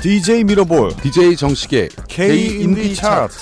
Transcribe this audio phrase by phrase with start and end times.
[0.00, 3.36] DJ 미러볼 DJ 정식의 K 인디 차트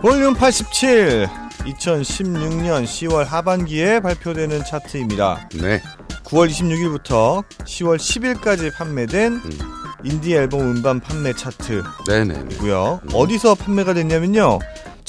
[0.00, 1.28] 볼륨 87
[1.66, 5.50] 2016년 10월 하반기에 발표되는 차트입니다.
[5.60, 5.82] 네.
[6.24, 9.58] 9월 26일부터 10월 10일까지 판매된 음.
[10.04, 11.82] 인디 앨범 음반 판매 차트고요.
[12.08, 12.56] 네네네.
[13.12, 14.58] 어디서 판매가 됐냐면요.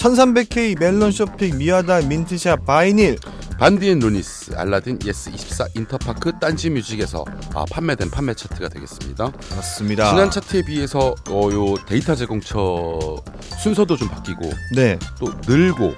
[0.02, 3.20] 1300K 멜론 쇼핑 미화당 민트샵 바이닐
[3.60, 7.24] 반디앤 루니스, 알라딘, 예스24, 인터파크, 딴지 뮤직에서
[7.54, 9.32] 아, 판매된 판매 차트가 되겠습니다.
[9.32, 10.10] 그렇습니다.
[10.10, 13.24] 지난 차트에 비해서 어, 요 데이터 제공처
[13.62, 14.98] 순서도 좀 바뀌고 네.
[15.20, 15.94] 또 늘고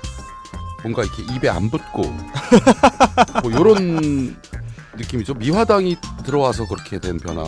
[0.82, 2.02] 뭔가 이렇게 입에 안 붙고
[3.42, 4.36] 뭐 요런
[4.98, 5.36] 느낌이죠.
[5.36, 7.46] 미화당이 들어와서 그렇게 된 변화.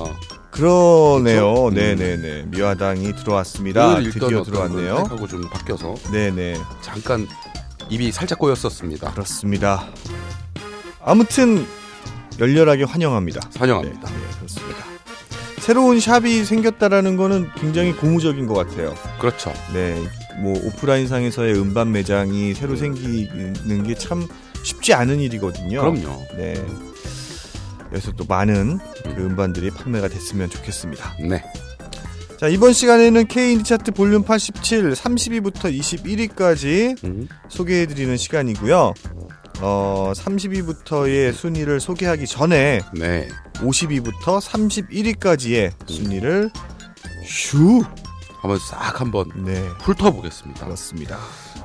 [0.55, 1.54] 그러네요.
[1.54, 1.68] 그렇죠?
[1.68, 1.73] 음.
[1.73, 2.44] 네네 네.
[2.48, 3.96] 미화당이 들어왔습니다.
[4.00, 4.96] 늘 읽던 드디어 들어왔네요.
[5.04, 6.55] 그 하고 좀 바뀌어서 네네.
[6.82, 7.27] 잠깐
[7.90, 9.12] 입이 살짝 꼬였었습니다.
[9.12, 9.85] 그렇습니다.
[11.04, 11.66] 아무튼
[12.40, 13.41] 열렬하게 환영합니다.
[13.57, 14.10] 환영합니다.
[14.10, 14.85] 네, 네, 그렇습니다.
[15.60, 18.94] 새로운 샵이 생겼다라는 거는 굉장히 고무적인 것 같아요.
[19.20, 19.51] 그렇죠.
[19.74, 20.01] 네,
[20.41, 24.27] 뭐 오프라인 상에서의 음반 매장이 새로 생기는 게 참
[24.63, 25.79] 쉽지 않은 일이거든요.
[25.79, 26.26] 그럼요.
[26.35, 26.66] 네.
[27.90, 31.16] 그래서 또 많은 그 음반들이 판매가 됐으면 좋겠습니다.
[31.28, 31.44] 네.
[32.38, 37.28] 자, 이번 시간에는 K인디 차트 볼륨 87, 30위부터 21위까지 음.
[37.48, 38.94] 소개해드리는 시간이고요.
[39.62, 43.30] 어, 30위부터의 순위를 소개하기 전에 네.
[43.56, 46.52] 50위부터 31위까지의 순위를
[47.26, 47.84] 슈!
[48.41, 50.66] 한번 싹 한번 네, 훑어보겠습니다.
[50.66, 51.18] 그렇습니다.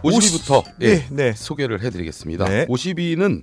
[0.03, 1.33] 50위부터 예, 네, 네.
[1.35, 2.49] 소개를 해드리겠습니다.
[2.49, 2.67] 네.
[2.67, 3.43] 50위는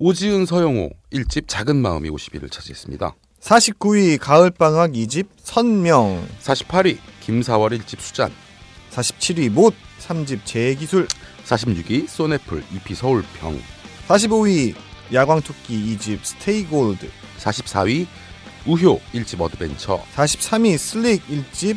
[0.00, 3.16] 오지은 서영호 1집 작은 마음이 50위를 차지했습니다.
[3.40, 6.24] 49위 가을방학 2집 선명.
[6.40, 8.30] 48위 김사월 1집 수잔.
[8.92, 11.08] 47위 못 3집 재의 기술.
[11.44, 13.60] 46위 소네플 EP 서울평
[14.06, 14.76] 45위
[15.12, 17.08] 야광토끼 2집 Stay Gold.
[17.40, 18.06] 44위
[18.66, 20.00] 우효 1집 Adventure.
[20.14, 21.76] 43위 슬릭 1집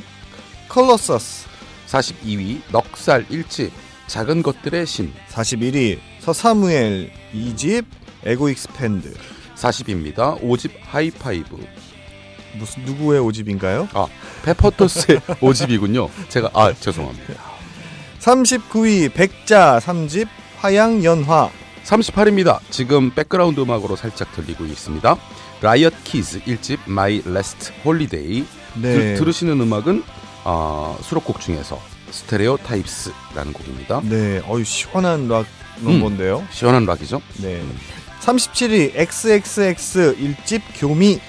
[0.69, 1.47] Colossus.
[1.87, 3.71] 42위 넉살 1집
[4.05, 5.11] 작은 것들의 신.
[5.29, 7.85] 41위 서사무엘 2집
[8.25, 9.13] Ego Expand
[9.55, 10.41] 40위입니다.
[10.41, 11.57] 5집 High Five
[12.55, 13.87] 무슨 누구의 5집인가요?
[13.93, 14.07] 아
[14.43, 16.09] 페퍼톤스의 5집이군요.
[16.29, 17.33] 제가 아 죄송합니다.
[18.19, 20.27] 39위 백자 3집
[20.59, 21.49] 화양연화
[21.83, 22.59] 38위입니다.
[22.69, 25.17] 지금 백그라운드 음악으로 살짝 들리고 있습니다.
[25.61, 28.45] 라이엇 키즈 1집 My Last Holiday
[28.81, 29.15] 네.
[29.15, 30.03] 들으시는 음악은
[30.43, 31.79] 아, 수록곡 중에서
[32.11, 34.01] Stereotypes라는 곡입니다.
[34.03, 35.45] 네, 어유 시원한 락
[35.79, 35.85] 음.
[35.99, 36.45] 넘버인데요.
[36.51, 37.21] 시원한 락이죠.
[37.41, 37.63] 네.
[38.21, 41.19] 37위 XXX 1집 교미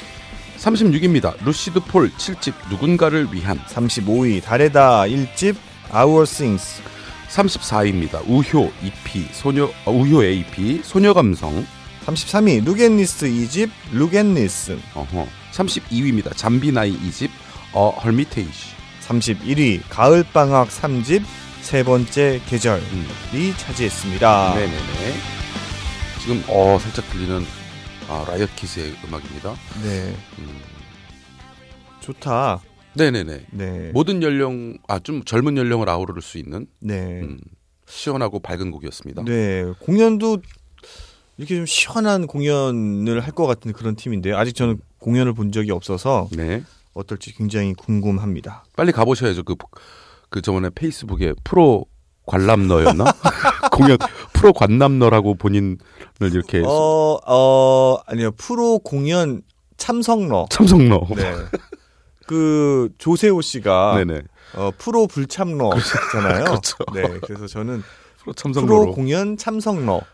[0.58, 1.34] 36위입니다.
[1.44, 5.56] 루시드 폴 7집 누군가를 위한 35위 달에닿아 1집
[5.94, 6.82] Our Things
[7.31, 8.22] 34위입니다.
[8.28, 11.66] 우효 EP 소녀 아, 우효의 EP 소녀 감성
[12.04, 15.26] 33위 루겐니스 2집 루겐니스 어허.
[15.52, 16.36] 32위입니다.
[16.36, 17.31] 잠비나이 2집
[17.72, 18.70] A Hermitage
[19.06, 21.22] 31위 가을방학 3집
[21.62, 23.54] 세 번째 계절이 음.
[23.56, 24.54] 차지했습니다.
[24.54, 25.41] 네네네.
[26.22, 27.42] 지금 어 살짝 들리는
[28.08, 29.54] 아, 라이엇 키스의 음악입니다.
[29.82, 30.60] 네, 음.
[32.00, 32.60] 좋다.
[32.94, 33.46] 네네네.
[33.52, 37.38] 네, 모든 연령 아 좀 젊은 연령을 아우를 수 있는 네, 음,
[37.86, 39.24] 시원하고 밝은 곡이었습니다.
[39.24, 40.38] 네 공연도
[41.38, 44.36] 이렇게 좀 시원한 공연을 할 것 같은 그런 팀인데요.
[44.36, 46.62] 아직 저는 공연을 본 적이 없어서 네.
[46.94, 48.64] 어떨지 굉장히 궁금합니다.
[48.76, 49.42] 빨리 가보셔야죠.
[49.44, 49.56] 그,
[50.28, 51.86] 그 저번에 페이스북에 프로
[52.26, 53.04] 관람너였나?
[53.72, 53.98] 공연
[54.32, 55.78] 프로 관람너라고 본인을
[56.20, 58.30] 이렇게 어, 어, 아니요.
[58.32, 59.42] 프로 공연
[59.76, 60.46] 참석러.
[60.50, 61.06] 참석너.
[61.16, 61.34] 네.
[62.26, 64.22] 그 조세호 씨가 네네.
[64.54, 66.44] 어, 프로 불참러잖아요.
[66.44, 66.76] 그렇죠.
[66.94, 67.02] 네.
[67.24, 67.82] 그래서 저는
[68.18, 68.92] 프로 프로 참석너로.
[68.92, 70.04] 공연 참석러가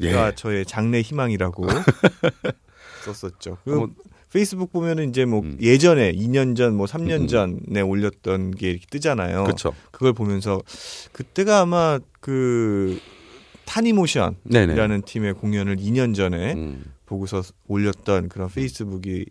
[0.00, 0.32] 예.
[0.34, 1.66] 저의 장래 희망이라고
[3.04, 3.58] 썼었죠.
[3.64, 3.94] 그 한번-
[4.32, 5.58] 페이스북 보면은 이제 뭐 음.
[5.60, 7.28] 예전에 2년 전, 뭐 3년 음.
[7.28, 9.44] 전에 올렸던 게 이렇게 뜨잖아요.
[9.44, 9.74] 그렇죠.
[9.90, 10.62] 그걸 보면서
[11.12, 12.98] 그때가 아마 그
[13.66, 15.00] 타니모션이라는 네네.
[15.04, 16.82] 팀의 공연을 2년 전에 음.
[17.04, 19.26] 보고서 올렸던 그런 페이스북이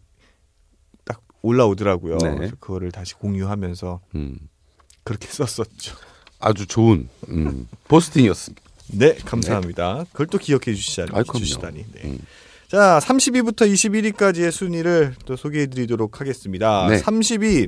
[1.04, 2.18] 딱 올라오더라고요.
[2.18, 2.36] 네.
[2.36, 4.38] 그래서 그거를 다시 공유하면서 음.
[5.04, 5.96] 그렇게 썼었죠.
[6.40, 7.68] 아주 좋은 음.
[7.88, 8.62] 포스팅이었습니다.
[8.94, 10.06] 네, 감사합니다.
[10.12, 11.10] 그걸 또 기억해 주시다니.
[11.12, 11.40] 그럼요.
[11.40, 11.86] 주시다니.
[11.94, 12.18] 네.
[12.72, 12.78] 음.
[12.78, 16.88] 자, 30위부터 21위까지의 순위를 또 소개해 드리도록 하겠습니다.
[16.88, 17.02] 네.
[17.02, 17.68] 30위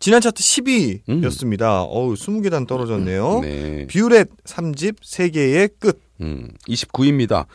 [0.00, 1.86] 지난 차트 10위였습니다.
[1.88, 3.38] 어우, 20계단 떨어졌네요.
[3.38, 3.42] 음.
[3.42, 3.86] 네.
[3.86, 6.00] 뷰렛 3집 세계의 끝.
[6.20, 6.48] 음.
[6.68, 7.46] 29위입니다.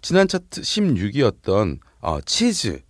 [0.00, 2.80] 지난 차트 16위였던 어, 치즈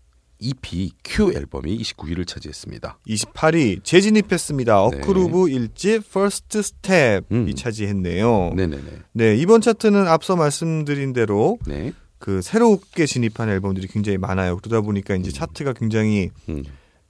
[0.41, 2.99] EP Q 앨범이 29위를 차지했습니다.
[3.09, 4.73] 28위 재진입했습니다.
[4.93, 4.99] 네.
[4.99, 7.55] 어쿠루브 1집 First Step이 음.
[7.55, 8.53] 차지했네요.
[8.55, 8.83] 네네네.
[9.15, 11.93] 네, 이번 차트는 앞서 말씀드린 대로 네.
[12.19, 14.57] 그 새롭게 진입한 앨범들이 굉장히 많아요.
[14.57, 16.65] 그러다 보니까 이제 차트가 굉장히 음.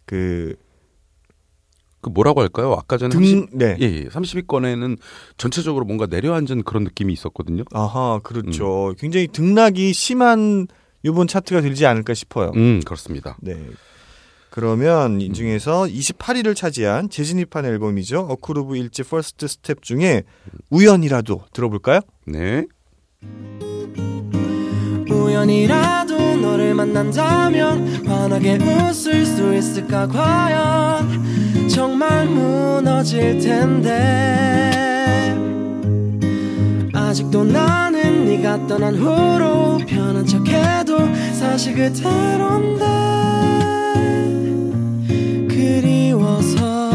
[0.05, 0.56] 그그
[2.10, 2.72] 뭐라고 할까요?
[2.72, 3.76] 아까 전에 등, 30, 네.
[3.81, 4.05] 예, 예.
[4.05, 4.99] 30위권에는
[5.37, 7.64] 전체적으로 뭔가 내려앉은 그런 느낌이 있었거든요.
[7.72, 8.94] 아하, 그렇죠.
[8.99, 10.66] 굉장히 등락이 심한
[11.02, 12.52] 이번 차트가 되지 않을까 싶어요.
[12.56, 13.37] 음, 그렇습니다.
[13.40, 13.56] 네.
[14.50, 18.20] 그러면 이 중에서 28위를 차지한 재진입한 앨범이죠.
[18.20, 20.25] 어쿠루브 1집 First Step 중에
[20.70, 22.00] 우연이라도 들어볼까요?
[22.26, 22.64] 네.
[25.28, 31.69] 우연이라도 너를 만난다면 환하게 웃을 수 있을까 과연?
[31.69, 34.88] 정말 무너질 텐데.
[36.94, 40.98] 아직도 나는 네가 떠난 후로 편한 척해도
[41.34, 42.84] 사실 그대로인데.
[45.48, 46.88] 그리워서.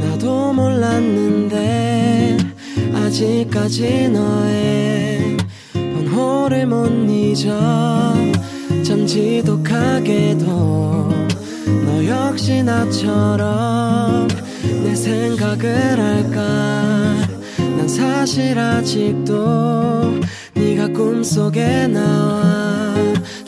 [0.00, 2.38] 나도 몰랐는데
[2.94, 4.89] 아직까지 너의
[6.50, 7.48] 번호를 못 잊어.
[8.82, 10.44] 참 지독하게도
[11.86, 14.28] 너 역시 나처럼
[14.82, 17.14] 내 생각을 할까?
[17.56, 20.20] 난 사실 아직도
[20.54, 22.42] 네가 꿈속에 나와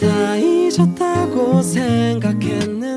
[0.00, 2.91] 다 잊었다고 생각했는데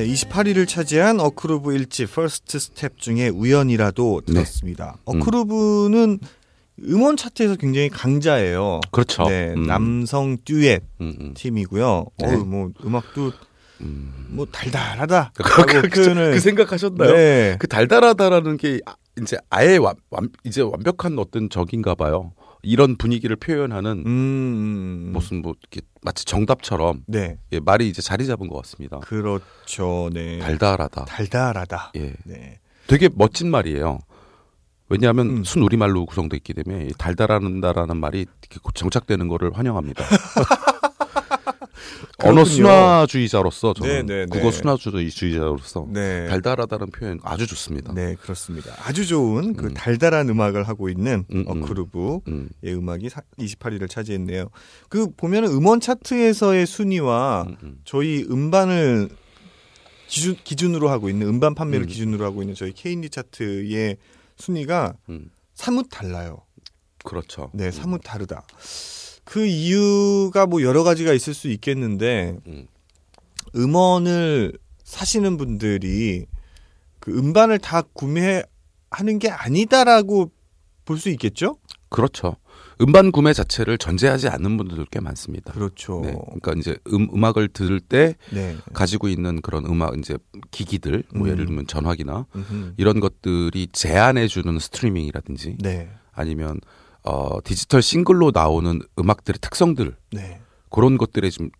[0.00, 4.32] 네, 28위를 차지한 어쿠루브 1집 First Step 중에 우연이라도 네.
[4.32, 4.96] 들었습니다.
[5.10, 5.20] 음.
[5.20, 6.18] 어쿠루브는
[6.84, 8.80] 음원 차트에서 굉장히 강자예요.
[8.92, 9.24] 그렇죠.
[9.24, 9.66] 네, 음.
[9.66, 11.34] 남성 듀엣 음, 음.
[11.34, 12.06] 팀이고요.
[12.16, 12.26] 네.
[12.34, 13.30] 어우, 뭐 음악도
[13.82, 14.28] 음.
[14.30, 15.32] 뭐 달달하다.
[15.36, 17.12] 그, 라고 그, 표현을 그 생각하셨나요?
[17.12, 17.56] 네.
[17.58, 22.32] 그 달달하다라는 게 아, 이제 아예 완, 완- 이제 완벽한 어떤 적인가 봐요.
[22.62, 27.38] 이런 분위기를 표현하는 음, 무슨 뭐 이렇게 마치 정답처럼 네.
[27.52, 28.98] 예, 말이 이제 자리 잡은 것 같습니다.
[29.00, 30.10] 그렇죠.
[30.12, 30.38] 네.
[30.38, 31.04] 달달하다.
[31.06, 31.92] 달달하다.
[31.96, 32.60] 예, 네.
[32.86, 34.00] 되게 멋진 말이에요.
[34.88, 35.44] 왜냐하면 음.
[35.44, 40.04] 순 우리말로 구성되어 있기 때문에 이 달달하다라는 말이 이렇게 곧 정착되는 거를 환영합니다.
[42.18, 42.44] 언어.
[42.44, 44.38] 순화주의자로서 저는 네, 네, 네.
[44.38, 46.26] 국어 순화주의자로서 네.
[46.28, 47.92] 달달하다는 표현 아주 좋습니다.
[47.92, 48.74] 네, 그렇습니다.
[48.84, 49.74] 아주 좋은 그 음.
[49.74, 51.62] 달달한 음 악을 하고 있는 음, 음.
[51.62, 54.48] 어쿠르브의 음, 음악이 28위를 차지했네요.
[54.88, 57.78] 그 보면은 음원 차트에서의 순위와 음, 음.
[57.84, 59.08] 저희 음반을
[60.08, 61.88] 기준 기준으로 하고 있는 음반 판매를 음.
[61.88, 63.96] 기준으로 하고 있는 저희 K&D 차트의
[64.36, 65.30] 순위가 음.
[65.54, 66.42] 사뭇 달라요.
[67.04, 67.50] 그렇죠.
[67.54, 68.44] 네, 사뭇 다르다.
[69.30, 72.66] 그 이유가 뭐 여러 가지가 있을 수 있겠는데 음.
[73.54, 76.26] 음원을 사시는 분들이
[76.98, 80.32] 그 음반을 다 구매하는 게 아니다라고
[80.84, 81.58] 볼 수 있겠죠?
[81.90, 82.34] 그렇죠.
[82.80, 85.52] 음반 구매 자체를 전제하지 않는 분들도 꽤 많습니다.
[85.52, 86.00] 그렇죠.
[86.04, 88.56] 네, 그러니까 이제 음, 음악을 들을 때 네.
[88.72, 90.18] 가지고 있는 그런 음악 이제
[90.50, 91.32] 기기들, 뭐 음.
[91.32, 92.74] 예를 들면 전화기나 음흠.
[92.78, 95.88] 이런 것들이 제한해 주는 스트리밍이라든지 네.
[96.10, 96.58] 아니면
[97.04, 100.40] 어, 디지털 싱글로 나오는 음악들의 특성들 네.
[100.70, 101.50] 그런 것들의 좀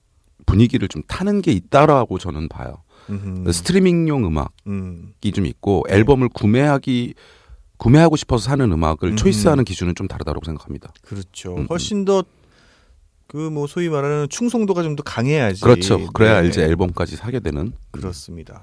[0.47, 2.83] 분위기를 좀 타는 게 있다라고 저는 봐요.
[3.09, 3.51] 음흠.
[3.53, 5.13] 스트리밍용 음악이 음.
[5.35, 7.15] 좀 있고 앨범을 구매하기
[7.77, 9.17] 구매하고 싶어서 사는 음악을 음.
[9.17, 10.93] 초이스하는 기준은 좀 다르다고 생각합니다.
[11.03, 11.57] 그렇죠.
[11.57, 12.23] 음, 훨씬 더
[13.31, 15.61] 그 뭐 소위 말하는 충성도가 좀 더 강해야지.
[15.61, 16.09] 그렇죠.
[16.13, 16.49] 그래야 네.
[16.49, 17.73] 이제 앨범까지 사게 되는.
[17.93, 18.63] 그렇습니다.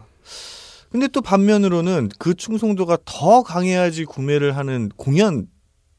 [0.92, 5.48] 근데 또 반면으로는 그 충성도가 더 강해야지 구매를 하는 공연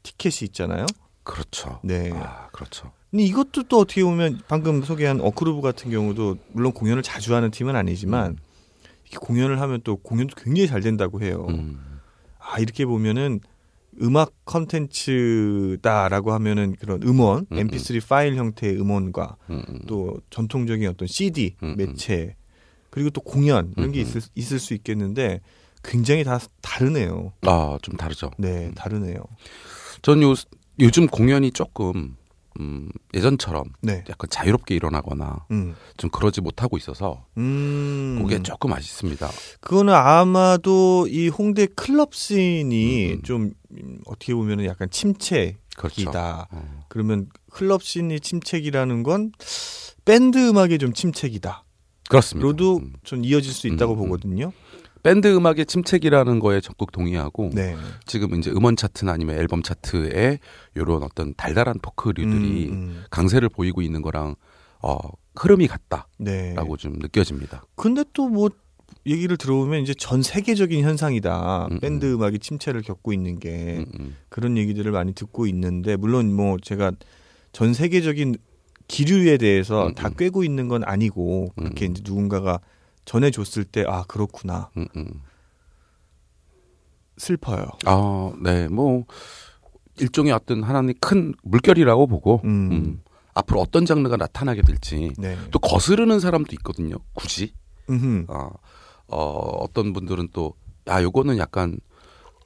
[0.08, 0.86] 티켓이 있잖아요.
[1.22, 1.80] 그렇죠.
[1.82, 2.10] 네.
[2.14, 2.92] 아, 그렇죠.
[3.10, 7.74] 근데 이것도 또 어떻게 보면 방금 소개한 어크루브 같은 경우도 물론 공연을 자주 하는 팀은
[7.76, 8.38] 아니지만
[9.04, 11.46] 이렇게 공연을 하면 또 공연도 굉장히 잘 된다고 해요.
[11.48, 12.00] 음.
[12.38, 13.40] 아 이렇게 보면은
[14.00, 19.80] 음악 컨텐츠다라고 하면은 그런 음원, 음, MP3 파일 형태의 음원과 음, 음.
[19.86, 21.76] 또 전통적인 어떤 CD 음, 음.
[21.76, 22.36] 매체
[22.90, 24.06] 그리고 또 공연 이런 게 음, 음.
[24.06, 25.40] 있을, 있을 수 있겠는데
[25.82, 27.32] 굉장히 다 다르네요.
[27.42, 28.30] 아, 좀 다르죠.
[28.38, 29.24] 네, 다르네요.
[30.02, 30.34] 전 요,
[30.80, 32.16] 요즘 공연이 조금
[32.60, 34.04] 음, 예전처럼 네.
[34.08, 35.76] 약간 자유롭게 일어나거나 음.
[35.96, 38.18] 좀 그러지 못하고 있어서 음.
[38.20, 39.30] 그게 조금 아쉽습니다.
[39.60, 43.22] 그거는 아마도 이 홍대 클럽 씬이 음, 음.
[43.22, 45.58] 좀 음, 어떻게 보면은 약간 침체기다.
[45.76, 46.10] 그렇죠.
[46.10, 46.84] 어.
[46.88, 49.32] 그러면 클럽 씬이 침체기라는 건
[50.04, 51.64] 밴드 음악의 좀 침체기다.
[52.08, 52.44] 그렇습니다.
[52.46, 52.94] 로도 음.
[53.04, 53.94] 전 이어질 수 있다고.
[53.94, 54.52] 보거든요.
[55.02, 57.76] 밴드 음악의 침체기라는 거에 적극 동의하고 네.
[58.06, 60.38] 지금 이제 음원 차트나 아니면 앨범 차트에
[60.74, 63.04] 이런 어떤 달달한 토크류들이 음, 음.
[63.10, 64.36] 강세를 보이고 있는 거랑
[64.82, 64.98] 어,
[65.36, 66.54] 흐름이 같다라고 네.
[66.78, 67.62] 좀 느껴집니다.
[67.76, 68.50] 근데 또 뭐
[69.06, 71.68] 얘기를 들어보면 이제 전 세계적인 현상이다.
[71.70, 74.16] 음, 밴드 음악이 침체를 겪고 있는 게 음, 음.
[74.28, 76.92] 그런 얘기들을 많이 듣고 있는데 물론 뭐 제가
[77.52, 78.36] 전 세계적인
[78.86, 80.14] 기류에 대해서 음, 다 음.
[80.16, 81.92] 꿰고 있는 건 아니고 그렇게 음.
[81.92, 82.60] 이제 누군가가
[83.08, 85.22] 전해줬을 때 아 그렇구나 음, 음.
[87.16, 87.66] 슬퍼요.
[87.86, 89.04] 아, 네, 뭐
[89.98, 92.70] 일종의 어떤 하나의 큰 물결이라고 보고 음.
[92.70, 93.02] 음,
[93.34, 95.36] 앞으로 어떤 장르가 나타나게 될지 네.
[95.50, 96.96] 또 거스르는 사람도 있거든요.
[97.14, 97.54] 굳이
[97.90, 98.26] 음흠.
[98.28, 98.50] 아,
[99.08, 99.16] 어,
[99.62, 100.54] 어떤 분들은 또
[100.88, 101.78] 야, 요거는 약간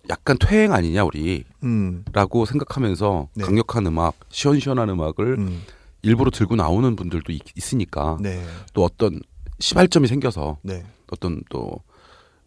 [0.08, 2.44] 약간 퇴행 아니냐 우리라고 음.
[2.46, 3.44] 생각하면서 네.
[3.44, 5.62] 강력한 음악, 시원시원한 음악을 음.
[6.02, 8.42] 일부러 들고 나오는 분들도 있, 으니까 네.
[8.72, 9.20] 또 어떤
[9.62, 10.84] 시발점이 생겨서 네.
[11.10, 11.80] 어떤 또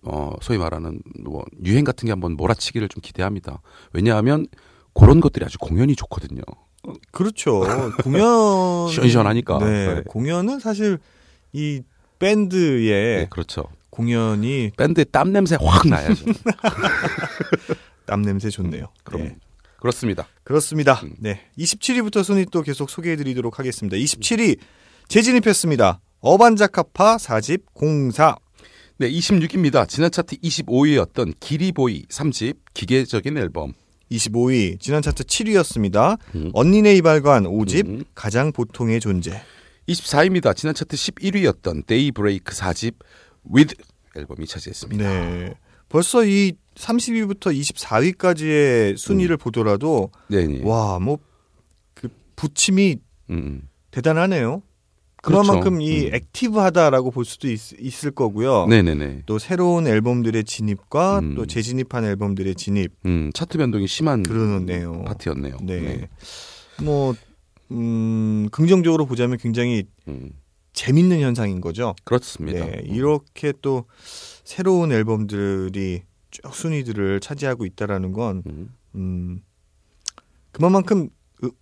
[0.01, 3.61] 어, 소위 말하는 뭐 유행 같은 게 한번 몰아치기를 좀 기대합니다.
[3.93, 4.45] 왜냐하면
[4.93, 6.41] 그런 것들이 아주 공연이 좋거든요.
[7.11, 7.63] 그렇죠.
[8.03, 9.59] 공연 시원시원하니까.
[9.59, 9.95] 네.
[9.95, 10.01] 네.
[10.07, 10.99] 공연은 사실
[11.53, 11.81] 이
[12.19, 13.63] 밴드의 네, 그렇죠.
[13.89, 16.25] 공연이 밴드의 땀 냄새 확 나야죠.
[18.05, 18.89] 땀 냄새 좋네요.
[19.03, 19.35] 그럼 네.
[19.79, 20.27] 그렇습니다.
[20.43, 20.99] 그렇습니다.
[21.03, 21.15] 음.
[21.19, 21.41] 네.
[21.57, 23.97] 27위부터 순위 또 계속 소개해 드리도록 하겠습니다.
[23.97, 24.59] 27위
[25.07, 25.99] 재진입했습니다.
[26.29, 28.35] 어반자카파 4집 공사.
[28.97, 29.87] 네, 26입니다.
[29.87, 33.73] 지난 차트 25위였던 기리보이 3집 기계적인 앨범.
[34.11, 36.17] 25위 지난 차트 7위였습니다.
[36.33, 36.49] 음.
[36.53, 38.03] 언니네 이발관 5집 음.
[38.15, 39.39] 가장 보통의 존재.
[39.87, 40.55] 24위입니다.
[40.55, 42.95] 지난 차트 11위였던 데이브레이크 4집
[43.53, 43.75] With
[44.15, 45.03] 앨범이 차지했습니다.
[45.07, 45.53] 네.
[45.89, 50.61] 벌써 이 30위부터 24위까지의 순위를 보더라도 네, 네.
[50.63, 51.19] 와, 뭐
[51.93, 52.97] 그 부침이
[53.29, 54.63] 음, 대단하네요.
[55.25, 55.41] 그렇죠.
[55.49, 56.13] 그만큼 이 음.
[56.13, 58.67] 액티브하다라고 볼 수도 있, 을 거고요.
[58.67, 59.23] 네, 네, 네.
[59.25, 61.35] 또 새로운 앨범들의 진입과 음.
[61.35, 65.03] 또 재진입한 앨범들의 진입 음, 차트 변동이 심한 그러네요.
[65.05, 65.57] 파트였네요.
[65.63, 66.07] 네.
[66.83, 67.15] 뭐
[67.71, 70.29] 음, 긍정적으로 보자면 굉장히 음,
[70.73, 71.95] 재밌는 현상인 거죠.
[72.03, 72.65] 그렇습니다.
[72.65, 72.81] 네.
[72.85, 73.85] 이렇게 또
[74.43, 78.69] 새로운 앨범들이 쭉 순위들을 차지하고 있다라는 건 음.
[78.93, 79.39] 음,
[80.51, 81.09] 그만큼 으-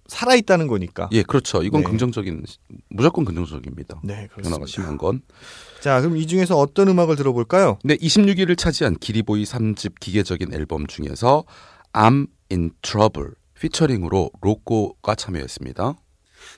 [0.08, 1.10] 살아 있다는 거니까.
[1.12, 1.64] 예, 그렇죠.
[1.64, 1.90] 이건 네.
[1.90, 2.44] 긍정적인
[2.90, 4.02] 무조건 긍정적입니다.
[4.04, 4.66] 네, 변화가 그렇습니다.
[4.68, 5.22] 심한 건.
[5.82, 7.78] 자, 그럼 이 중에서 어떤 음악을 들어볼까요?
[7.84, 11.44] 네, 26위를 차지한 기리보이 3집 기계적인 앨범 중에서
[11.94, 15.96] I'm in Trouble 피처링으로 로꼬가 참여했습니다.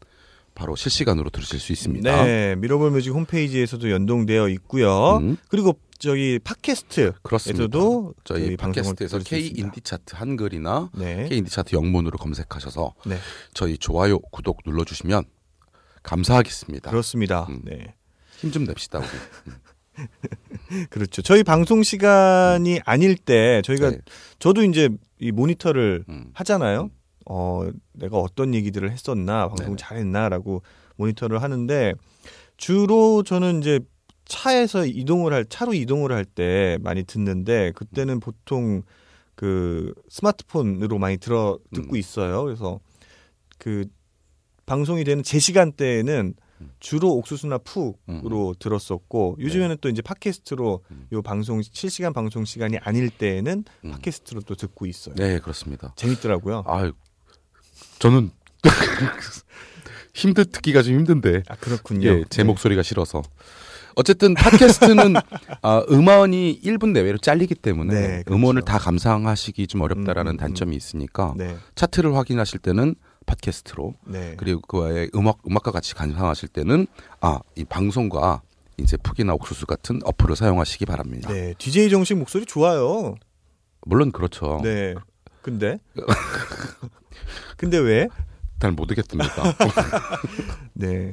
[0.54, 2.24] 바로 실시간으로 들으실 수 있습니다.
[2.26, 5.18] 네, 미러볼 뮤직 홈페이지에서도 연동되어 있고요.
[5.18, 8.14] 음, 그리고 저기 팟캐스트에서도.
[8.24, 9.48] 저희 팟캐스트에서 K.
[9.56, 11.28] 인디 차트 한글이나 네.
[11.30, 13.18] K 인디 차트 영문으로 검색하셔서 네.
[13.54, 15.24] 저희 좋아요, 구독 눌러주시면
[16.04, 16.90] 감사하겠습니다.
[16.92, 17.48] 그렇습니다.
[17.50, 17.62] 음.
[17.64, 17.96] 네.
[18.40, 19.08] 힘 좀 냅시다 우리.
[20.90, 21.22] 그렇죠.
[21.22, 23.98] 저희 방송 시간이 아닐 때 저희가 네.
[24.40, 24.90] 저도 이제
[25.20, 26.32] 이 모니터를 음.
[26.34, 26.90] 하잖아요.
[27.26, 29.76] 어, 내가 어떤 얘기들을 했었나, 방송 네네.
[29.78, 30.64] 잘했나라고
[30.96, 31.94] 모니터를 하는데
[32.58, 33.80] 주로 저는 이제
[34.26, 38.84] 차에서 이동을 할 차로 이동을 할 때 많이 듣는데 그때는 보통
[39.36, 41.98] 그 스마트폰으로 많이 들어 듣고 음.
[41.98, 42.44] 있어요.
[42.44, 42.80] 그래서
[43.58, 43.86] 그
[44.66, 46.34] 방송이 되는 제 시간대에는
[46.80, 51.08] 주로 옥수수나 푹으로 들었었고 요즘에는 또 이제 팟캐스트로 음.
[51.12, 53.92] 요 방송 실시간 방송 시간이 아닐 때에는 음.
[53.92, 55.16] 팟캐스트로 또 듣고 있어요.
[55.16, 55.94] 네 그렇습니다.
[55.96, 56.64] 재밌더라고요.
[56.66, 56.92] 아
[58.00, 58.32] 저는
[60.14, 62.08] 힘들 듣기가 좀 힘든데 아 그렇군요.
[62.08, 62.48] 예, 제 네.
[62.48, 63.22] 목소리가 싫어서
[63.96, 65.16] 어쨌든 팟캐스트는
[65.62, 68.34] 아, 음원이 1분 내외로 잘리기 때문에 네, 그렇죠.
[68.34, 71.56] 음원을 다 감상하시기 좀 어렵다라는 음, 음, 단점이 있으니까 네.
[71.76, 74.36] 차트를 확인하실 때는 팟캐스트로 네.
[74.38, 76.88] 그리고 그와의 음악 음악과 같이 감상하실 때는
[77.22, 78.42] 아 이 방송과
[78.78, 81.32] 이제 푸기나 옥수수 같은 어플을 사용하시기 바랍니다.
[81.32, 81.54] 네.
[81.58, 83.16] DJ 정식 목소리 좋아요.
[83.86, 84.60] 물론 그렇죠.
[84.64, 84.96] 네.
[85.42, 85.80] 근데
[87.58, 88.08] 근데 왜?
[88.60, 89.32] 잘 모르겠습니다.
[90.74, 91.12] 네.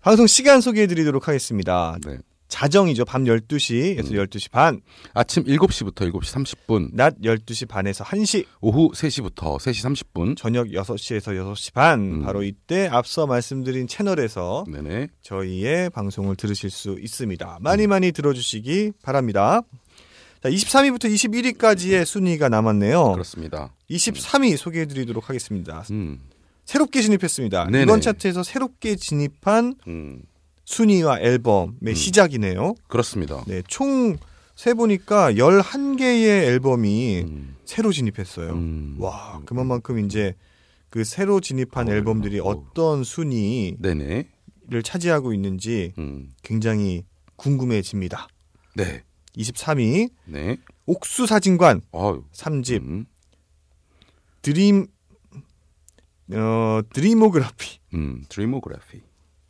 [0.00, 1.96] 방송 시간 소개해 드리도록 하겠습니다.
[2.06, 2.18] 네.
[2.48, 3.04] 자정이죠.
[3.04, 4.16] 밤 12시에서 음.
[4.16, 4.80] 12시 반,
[5.14, 10.36] 아침 7시부터 7시 30분, 낮 12시 반에서 1시, 오후 3시부터 3시 30분.
[10.36, 12.22] 저녁 6시에서 6시 반, 음.
[12.22, 15.08] 바로 이때 앞서 말씀드린 채널에서 네네.
[15.22, 17.58] 저희의 방송을 들으실 수 있습니다.
[17.60, 19.62] 많이 많이 들어주시기 바랍니다.
[20.42, 23.12] 자, 23위부터 21위까지의 순위가 남았네요.
[23.12, 23.74] 그렇습니다.
[23.90, 25.84] 23위 소개해 드리도록 하겠습니다.
[25.90, 26.20] 음.
[26.64, 27.66] 새롭게 진입했습니다.
[27.66, 27.82] 네네.
[27.84, 30.22] 이번 차트에서 새롭게 진입한 음.
[30.66, 31.94] 순위와 앨범의 음.
[31.94, 32.74] 시작이네요.
[32.88, 33.42] 그렇습니다.
[33.46, 34.18] 네, 총
[34.56, 37.56] 세보니까 11개의 앨범이 음.
[37.64, 38.52] 새로 진입했어요.
[38.52, 38.96] 음.
[38.98, 40.34] 와, 그만큼 이제
[40.90, 42.44] 그 새로 진입한 어, 앨범들이 어.
[42.44, 44.28] 어떤 순위를 네네.
[44.82, 46.32] 차지하고 있는지 음.
[46.42, 47.04] 굉장히
[47.36, 48.28] 궁금해집니다.
[48.74, 49.02] 네.
[49.36, 50.56] 23위 네.
[50.86, 52.24] 옥수 사진관 아유.
[52.32, 53.04] 3집 음.
[54.42, 54.86] 드림
[56.32, 58.24] 어 드리모그라피 음.
[58.28, 59.02] 드리모그래피.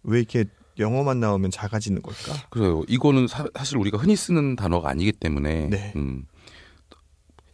[0.02, 0.44] 왜 이렇게
[0.78, 2.34] 영어만 나오면 작아지는 걸까?
[2.50, 2.82] 그래요.
[2.88, 5.92] 이거는 사, 실 우리가 흔히 쓰는 단어가 아니기 때문에 네.
[5.96, 6.26] 음.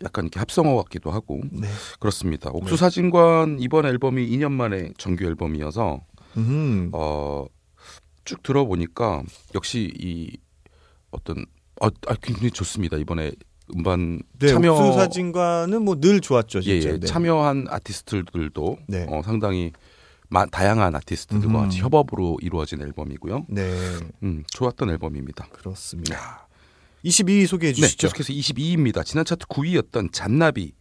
[0.04, 1.68] 약간 이렇게 합성어 같기도 하고 네.
[2.00, 2.50] 그렇습니다.
[2.50, 2.58] 네.
[2.58, 6.00] 옥수 사진관 이번 앨범이 2년 만에 정규 앨범이어서
[6.36, 6.90] 음.
[6.92, 7.46] 어,
[8.24, 9.22] 쭉 들어보니까
[9.54, 10.36] 역시 이
[11.10, 11.44] 어떤
[11.80, 12.96] 아, 아 굉장히 좋습니다.
[12.96, 13.32] 이번에
[13.74, 16.94] 음반 네, 참여 옥수 사진관은 뭐늘 좋았죠, 예, 진짜.
[16.94, 17.06] 예, 네.
[17.06, 19.06] 참여한 아티스트들도 네.
[19.08, 19.72] 어, 상당히
[20.32, 21.64] 마, 다양한 아티스트들과 음.
[21.64, 23.46] 같이 협업으로 이루어진 앨범이고요.
[23.50, 23.70] 네,
[24.22, 25.48] 음, 좋았던 앨범입니다.
[25.52, 26.48] 그렇습니다.
[27.04, 28.08] 22위 소개해 네, 주시죠.
[28.08, 29.04] 계속해서 22위입니다.
[29.04, 30.72] 지난 차트 9위였던 잔나비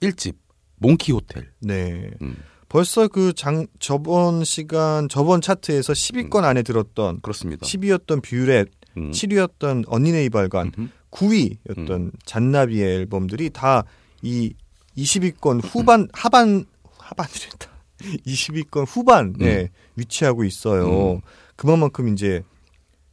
[0.00, 0.34] 1집
[0.78, 1.52] 몽키 호텔.
[1.60, 2.10] 네.
[2.22, 2.36] 음,
[2.68, 7.64] 벌써 그 장 저번 시간 저번 차트에서 10위권 안에 들었던 그렇습니다.
[7.64, 9.10] 10위였던 뷰렛, 음.
[9.12, 10.88] 7위였던 언니네 이발관, 음흠.
[11.12, 13.84] 9위였던 잔나비의 앨범들이 다
[14.22, 14.54] 이
[14.96, 16.64] 20위권 후반 하반
[16.98, 17.70] 하반이랬다.
[17.98, 21.14] 20위권 후반에 위치하고 있어요.
[21.14, 21.20] 음.
[21.56, 22.42] 그만큼 이제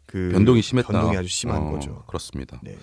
[0.05, 0.91] 그 변동이 심했다.
[0.91, 2.03] 변동이 아주 심한 어, 거죠.
[2.07, 2.59] 그렇습니다.
[2.63, 2.75] 네.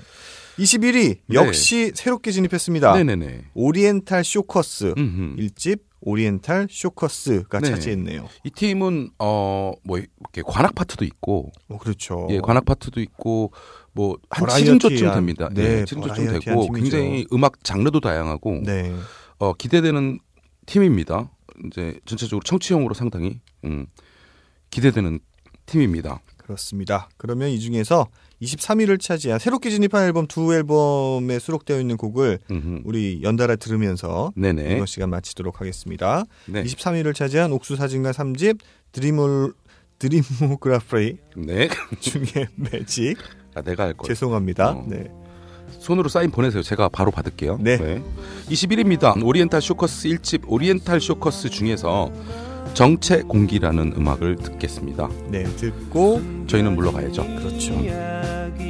[0.59, 1.35] 21위 네.
[1.35, 2.93] 역시 새롭게 진입했습니다.
[2.95, 3.45] 네네네.
[3.55, 5.37] 오리엔탈 쇼커스 음흠.
[5.37, 7.71] 1집 오리엔탈 쇼커스가 네.
[7.71, 8.27] 차지했네요.
[8.45, 12.27] 이 팀은 어뭐 이렇게 관악 파트도 있고 어, 그렇죠.
[12.31, 13.53] 예 관악 파트도 있고
[13.93, 15.49] 뭐한 버라이어티한, 7인조쯤 됩니다.
[15.53, 16.83] 네, 네, 7인조쯤 버라이어티한 되고 팀이죠.
[16.83, 18.95] 굉장히 음악 장르도 다양하고 네.
[19.39, 20.19] 어 기대되는
[20.67, 21.31] 팀입니다.
[21.66, 23.87] 이제 전체적으로 청취형으로 상당히 음
[24.70, 25.20] 기대되는
[25.66, 26.20] 팀입니다.
[26.37, 27.09] 그렇습니다.
[27.16, 28.09] 그러면 이 중에서
[28.42, 32.83] 23위를 차지한 새롭게 진입한 앨범 두 앨범에 수록되어 있는 곡을 음흠.
[32.85, 34.75] 우리 연달아 들으면서 네네.
[34.75, 36.25] 이번 시간 마치도록 하겠습니다.
[36.46, 36.64] 네.
[36.64, 38.59] 23위를 차지한 옥수 사진관 3집
[38.92, 39.55] Dreamo
[39.99, 41.68] Dreamography 네.
[42.01, 43.18] 중에 매직
[43.55, 44.07] 아, 내가 할 거.
[44.07, 44.70] 죄송합니다.
[44.70, 44.87] 어.
[44.88, 45.09] 네.
[45.78, 46.62] 손으로 사인 보내세요.
[46.62, 47.59] 제가 바로 받을게요.
[47.61, 48.02] 네.
[48.48, 49.22] 21입니다.
[49.24, 52.11] 오리엔탈 쇼커스 1집 오리엔탈 쇼커스 중에서
[52.74, 55.09] 정체 공기라는 음악을 듣겠습니다.
[55.28, 57.24] 네, 듣고 저희는 물러가야죠.
[57.37, 57.74] 그렇죠.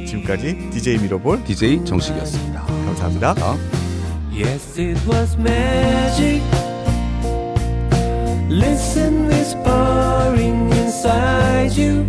[0.05, 2.61] 지금까지 DJ 미러볼 DJ 정식이었습니다.
[2.65, 3.33] 감사합니다.
[3.35, 3.57] 자,
[4.33, 6.41] Yes, it was magic.
[8.49, 12.05] Listen, whispering inside you.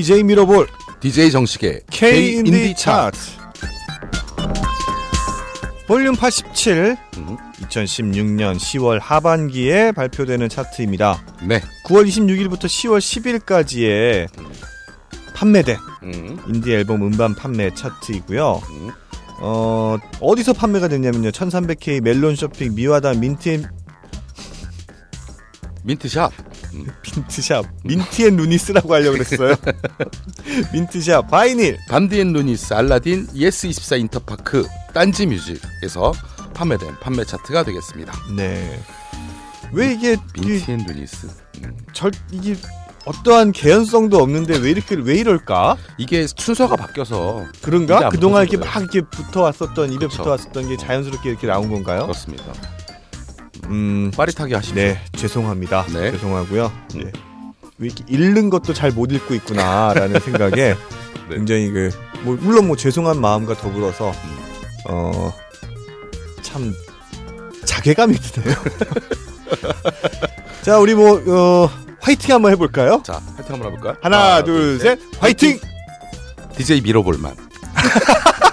[0.00, 0.66] DJ 미러볼
[1.00, 3.18] DJ 정식의 K 인디 차트.
[5.86, 11.22] 볼륨 87 음, 2016년 10월 하반기에 발표되는 차트입니다.
[11.46, 11.60] 네.
[11.84, 12.98] 9월 26일부터 10월
[13.44, 14.28] 10일까지의
[15.34, 18.62] 판매된 음, 인디 앨범 음반 판매 차트이고요.
[18.70, 18.90] 음.
[19.40, 21.30] 어, 어디서 판매가 됐냐면요.
[21.30, 23.64] 1300K 멜론 쇼핑 미화당 민트
[25.82, 26.32] 민트샵.
[26.72, 29.54] 민트샵 민트앤 루니스라고 하려고 그랬어요.
[30.72, 36.12] 민트샵 바이닐 반디앤 루니스, 알라딘, 예스24 인터파크, 딴지 뮤직에서
[36.54, 38.12] 판매된 판매 차트가 되겠습니다.
[38.36, 38.80] 네.
[39.72, 41.28] 왜 이게 이, 민트앤 루니스.
[41.64, 41.76] 음.
[41.92, 42.56] 절 이게
[43.06, 45.76] 어떠한 개연성도 없는데 왜 이렇게 왜 이럴까?
[45.96, 48.04] 이게 순서가 바뀌어서 그런가?
[48.06, 48.58] 안 그동안 이렇게.
[48.58, 50.06] 막 이렇게 붙어 왔었던 입에.
[50.06, 52.02] 붙어 왔었던 게 자연스럽게 이렇게 나온 건가요?
[52.02, 52.52] 그렇습니다.
[53.66, 54.74] 음, 빠릿하게 하십시오.
[54.76, 55.86] 네, 죄송합니다.
[55.92, 56.12] 네.
[56.12, 56.72] 죄송하고요.
[56.94, 57.00] 음.
[57.04, 57.12] 네.
[57.78, 60.76] 왜 이렇게 읽는 것도 잘 못 읽고 있구나라는 생각에 네.
[61.30, 61.90] 굉장히 그
[62.22, 64.12] 뭐, 물론 뭐 죄송한 마음과 더불어서
[64.88, 65.30] 음.
[66.38, 66.74] 어참
[67.64, 68.56] 자괴감이 드네요.
[70.62, 71.70] 자, 우리 뭐 어,
[72.00, 73.02] 화이팅 한번 해볼까요?
[73.04, 73.96] 자, 화이팅 한번 해볼까요?
[74.02, 75.58] 하나, 둘, 셋, 화이팅!
[76.56, 77.34] DJ 밀어볼만.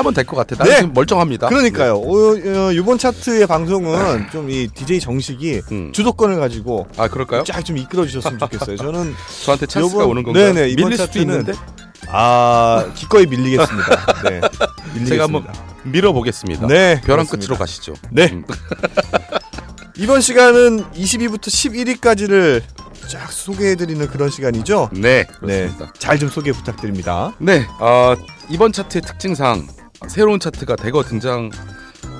[0.00, 0.56] 하면 될 것 같아.
[0.56, 0.80] 나는 네.
[0.80, 1.48] 지금 멀쩡합니다.
[1.48, 1.94] 그러니까요.
[1.96, 5.60] 어, 어, 이번 차트의 방송은 좀 이 DJ 정식이 네.
[5.70, 5.92] 음.
[5.92, 7.44] 주도권을 가지고 아 그럴까요?
[7.44, 8.76] 쫙 좀 이끌어 주셨으면 좋겠어요.
[8.76, 10.52] 저는 저한테 찬스가 요번- 오는 건가요?
[10.52, 11.52] 네네, 이번 밀릴 수도 차트는 있는데
[12.08, 13.96] 아 기꺼이 밀리겠습니다.
[14.28, 15.06] 네, 밀리겠습니다.
[15.08, 15.46] 제가 한번
[15.84, 16.66] 밀어보겠습니다.
[16.66, 17.36] 네, 벼랑 그렇습니다.
[17.46, 17.94] 끝으로 가시죠.
[18.10, 18.30] 네.
[18.32, 18.44] 음.
[19.96, 21.48] 이번 시간은 22부터
[22.00, 22.62] 11위까지를
[23.08, 24.88] 쫙 소개해드리는 그런 시간이죠.
[24.92, 25.92] 네, 네, 그렇습니다.
[25.98, 27.32] 잘좀 소개 부탁드립니다.
[27.38, 28.16] 네, 아,
[28.48, 29.66] 이번 차트의 특징상
[30.08, 31.50] 새로운 차트가 대거 등장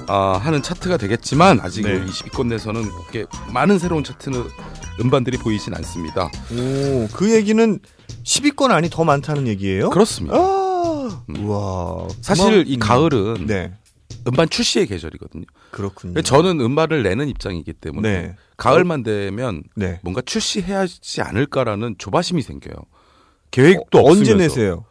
[0.06, 2.04] 아, 하는 차트가 되겠지만 아직 네.
[2.04, 4.44] 20위권 내에서는 그렇게 많은 새로운 차트는
[5.00, 6.26] 음반들이 보이진 않습니다.
[6.52, 7.78] 오, 그 얘기는
[8.24, 9.90] 10위권 안이 더 많다는 얘기예요?
[9.90, 10.36] 그렇습니다.
[10.36, 11.36] 아, 음.
[11.46, 12.08] 우와.
[12.20, 13.72] 사실 그만- 이 음, 가을은 네,
[14.26, 15.44] 음반 출시의 계절이거든요.
[15.70, 16.20] 그렇군요.
[16.22, 20.00] 저는 음반을 내는 입장이기 때문에 네, 가을만 되면 네.
[20.02, 22.74] 뭔가 출시해야 하지 않을까라는 조바심이 생겨요.
[23.52, 24.84] 계획도 어, 언제 내세요?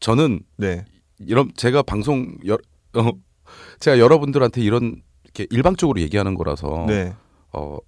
[0.00, 0.84] 저는 네.
[1.26, 2.54] 이런 제가 방송 여,
[2.94, 3.10] 어,
[3.80, 7.12] 제가 여러분들한테 이런 이렇게 일방적으로 얘기하는 거라서 네.
[7.52, 7.78] 어,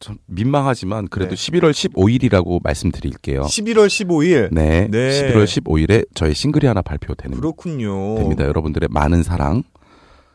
[0.00, 1.50] 좀 민망하지만 그래도 네.
[1.50, 3.42] 11월 15일이라고 말씀드릴게요.
[3.42, 4.48] 11월 15일.
[4.52, 5.32] 네, 네.
[5.32, 8.16] 11월 15일에 저희 싱글이 하나 발표되는 그렇군요.
[8.16, 8.44] 됩니다.
[8.44, 9.62] 여러분들의 많은 사랑,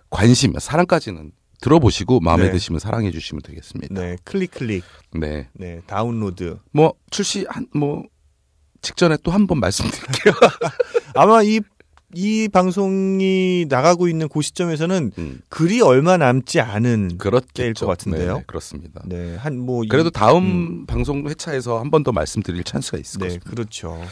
[0.10, 1.32] 관심, 사랑까지는
[1.62, 2.52] 들어보시고 마음에 네.
[2.52, 3.94] 드시면 사랑해 주시면 되겠습니다.
[4.00, 4.84] 네, 클릭 클릭.
[5.14, 5.50] 네.
[5.54, 6.60] 네, 다운로드.
[6.72, 8.04] 뭐 출시 한 뭐
[8.82, 10.34] 직전에 또 한 번 말씀드릴게요.
[11.16, 11.60] 아마 이,
[12.16, 17.52] 이 방송이 나가고 있는 그 시점에서는 음, 글이 얼마 남지 않은 그렇겠죠.
[17.54, 18.34] 때일 것 같은데요.
[18.34, 19.02] 네, 네, 그렇습니다.
[19.06, 20.86] 네, 한 뭐 그래도 이- 다음 음.
[20.86, 23.50] 방송 회차에서 한 번 더 말씀드릴 찬스가 있을 네, 것입니다.
[23.50, 23.90] 그렇죠.
[23.90, 24.06] 뭐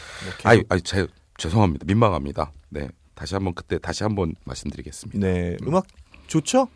[0.44, 1.06] 아유, 아유, 제,
[1.38, 1.86] 죄송합니다.
[1.86, 2.52] 민망합니다.
[2.68, 5.18] 네, 다시 한번 그때 다시 한번 말씀드리겠습니다.
[5.18, 5.86] 네, 음악
[6.26, 6.68] 좋죠?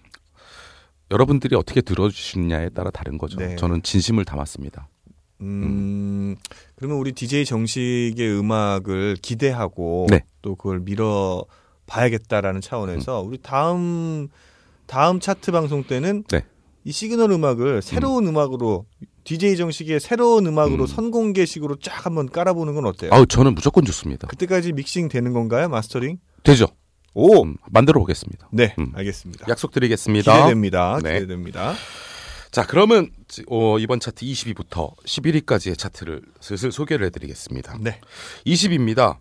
[1.11, 3.37] 여러분들이 어떻게 들어주시느냐에 따라 다른 거죠.
[3.39, 3.57] 네.
[3.57, 4.89] 저는 진심을 담았습니다.
[5.41, 6.37] 음,
[6.77, 10.25] 그러면 우리 DJ 정식의 음악을 기대하고 네.
[10.43, 11.45] 또 그걸 밀어
[11.87, 14.29] 봐야겠다라는 차원에서 우리 다음
[14.87, 16.45] 다음 차트 방송 때는 네.
[16.85, 18.37] 이 시그널 음악을 새로운 음.
[18.37, 18.87] 악으로
[19.25, 20.87] DJ 정식의 새로운 음악으로 음.
[20.87, 23.11] 선공개식으로 쫙 한번 깔아보는 건 어때요?
[23.13, 24.27] 아우, 저는 무조건 좋습니다.
[24.29, 25.69] 그때까지 믹싱 되는 건가요?
[25.69, 26.19] 마스터링?
[26.43, 26.67] 되죠.
[27.13, 28.49] 오, 음, 만들어 보겠습니다.
[28.53, 28.93] 네, 음.
[28.95, 29.47] 알겠습니다.
[29.49, 30.33] 약속드리겠습니다.
[30.33, 30.99] 기대됩니다.
[31.03, 31.21] 네.
[31.21, 31.75] 기대됩니다.
[32.51, 37.79] 자, 그러면 지- 어, 이번 차트 20위부터 11위까지의 차트를 슬슬 소개를 해드리겠습니다.
[37.81, 38.01] 네.
[38.47, 39.19] 20위입니다.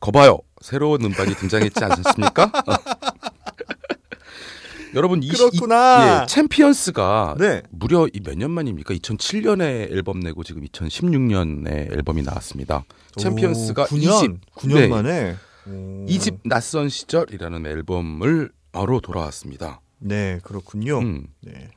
[0.00, 0.38] 거봐요.
[0.62, 2.50] 새로운 음반이 등장했지 않습니까?
[4.94, 6.22] 여러분 20, 그렇구나.
[6.22, 7.62] 예, 챔피언스가 네.
[7.70, 8.94] 무려 이몇년 만입니까?
[8.94, 12.84] 2007년에 앨범 내고 지금 2016년에 앨범이 나왔습니다.
[13.16, 15.36] 챔피언스가 오, 9년, 2집 9년 네, 만에
[15.68, 16.06] 오.
[16.08, 19.80] 2집 낯선 시절이라는 앨범을 바로 돌아왔습니다.
[19.98, 20.98] 네, 그렇군요.
[20.98, 21.68] 음, 네.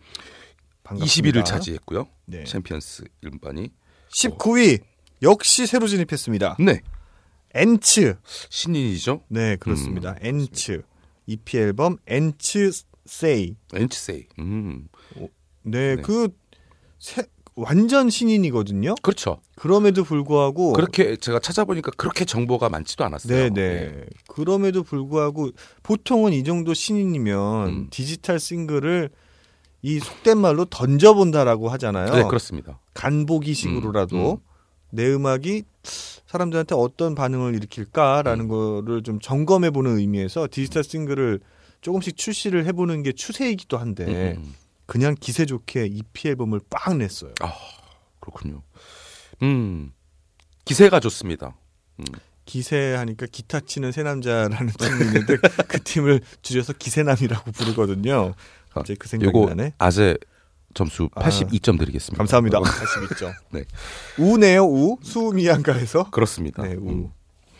[0.83, 1.39] 반갑습니다.
[1.41, 2.07] 20위를 차지했고요.
[2.25, 2.43] 네.
[2.43, 3.71] 챔피언스 음반이
[4.09, 4.81] 19위
[5.21, 6.57] 역시 새로 진입했습니다.
[6.59, 6.81] 네
[7.55, 8.15] 엔츠.
[8.49, 9.21] 신인이죠.
[9.27, 10.15] 네, 그렇습니다.
[10.21, 10.81] 엔츠.
[11.27, 12.71] EP 앨범 엔츠
[13.05, 13.55] 세이.
[13.73, 14.25] 엔치세이.
[14.39, 14.87] 음,
[15.61, 16.01] 네, 네.
[16.01, 16.29] 그
[16.97, 18.95] 새- 완전 신인이거든요.
[19.03, 19.39] 그렇죠.
[19.55, 23.49] 그럼에도 불구하고 그렇게 제가 찾아보니까 그렇게 정보가 많지도 않았어요.
[23.49, 24.05] 네, 네.
[24.27, 25.51] 그럼에도 불구하고
[25.83, 27.87] 보통은 이 정도 신인이면 음.
[27.91, 29.11] 디지털 싱글을
[29.83, 32.15] 이 속된 말로 던져본다라고 하잖아요.
[32.15, 32.79] 네, 그렇습니다.
[32.93, 34.37] 간보기식으로라도 음, 음.
[34.89, 35.63] 내 음악이
[36.25, 41.41] 사람들한테 어떤 반응을 일으킬까라는 거를 좀 점검해 보는 의미에서 디지털 싱글을
[41.81, 44.55] 조금씩 출시를 해보는 게 추세이기도 한데 음, 음.
[44.85, 47.33] 그냥 기세 좋게 EP 앨범을 빡 냈어요.
[47.41, 47.53] 아,
[48.21, 48.63] 그렇군요.
[49.41, 49.91] 음.
[50.63, 51.57] 기세가 좋습니다.
[52.45, 58.33] 기세 하니까 기타 치는 새 남자라는 팀이 있는데 그 팀을 줄여서 기세남이라고 부르거든요.
[58.73, 59.73] 갑자기 그 생각이 요거 나네.
[59.77, 60.17] 아재
[60.73, 61.21] 점수 아.
[61.23, 62.17] 82점 드리겠습니다.
[62.17, 62.57] 감사합니다.
[62.59, 63.31] 어, 82점.
[63.51, 63.63] 네.
[64.17, 64.97] 우네요, 우.
[65.01, 66.09] 수미양가에서.
[66.09, 66.63] 그렇습니다.
[66.63, 66.89] 네, 우.
[66.89, 67.09] 음.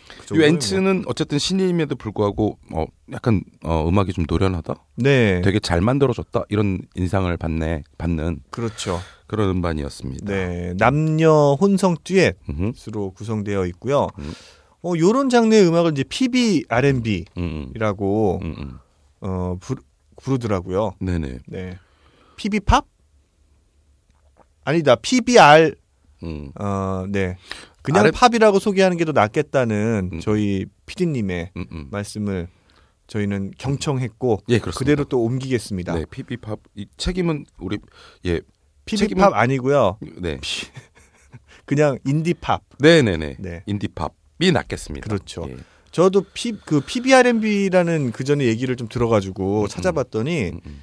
[0.06, 4.72] 그이 정도는 웬츠는 어쨌든 신인임에도 불구하고 어 약간 어 음악이 좀 노련하다.
[4.72, 4.84] 뭐.
[4.96, 5.42] 네.
[5.42, 6.44] 되게 잘 만들어졌다.
[6.48, 9.00] 이런 인상을 받네 받는 그렇죠.
[9.26, 10.24] 그런 음반이었습니다.
[10.24, 10.74] 네.
[10.78, 13.10] 남녀 혼성 듀엣으로.
[13.12, 14.08] 구성되어 있고요.
[14.18, 14.32] 음.
[14.82, 18.78] 어, 요런 장르의 음악을 이제 PB R&B라고 음, 음, 음.
[19.20, 19.80] 어, 부르,
[20.22, 20.94] 부르더라고요.
[21.00, 21.38] 네네.
[21.46, 21.78] 네.
[22.36, 22.86] PB 팝?
[24.64, 24.96] 아니다.
[24.96, 25.74] PBR
[26.22, 26.50] 음.
[26.58, 27.36] 어, 네.
[27.82, 30.20] 그냥 R- 팝이라고 소개하는 게 더 낫겠다는 음.
[30.20, 31.88] 저희 PD님의 음, 음.
[31.90, 32.48] 말씀을
[33.06, 34.78] 저희는 경청했고 예, 그렇습니다.
[34.78, 35.94] 그대로 또 옮기겠습니다.
[35.94, 37.78] 네, PB팝 이 책임은 우리
[38.24, 38.40] 예,
[38.86, 39.98] PB 책임은- 팝 아니고요.
[40.22, 40.38] 네,
[41.66, 42.62] 그냥 인디 팝.
[42.78, 43.36] 네, 네, 네.
[43.38, 43.62] 네.
[43.66, 45.06] 인디팝이 낫겠습니다.
[45.06, 45.44] 그렇죠.
[45.50, 45.56] 예.
[45.94, 50.82] 저도 P, 그 PBR&B라는 그 전에 얘기를 좀 들어가지고 음, 찾아봤더니 음, 음.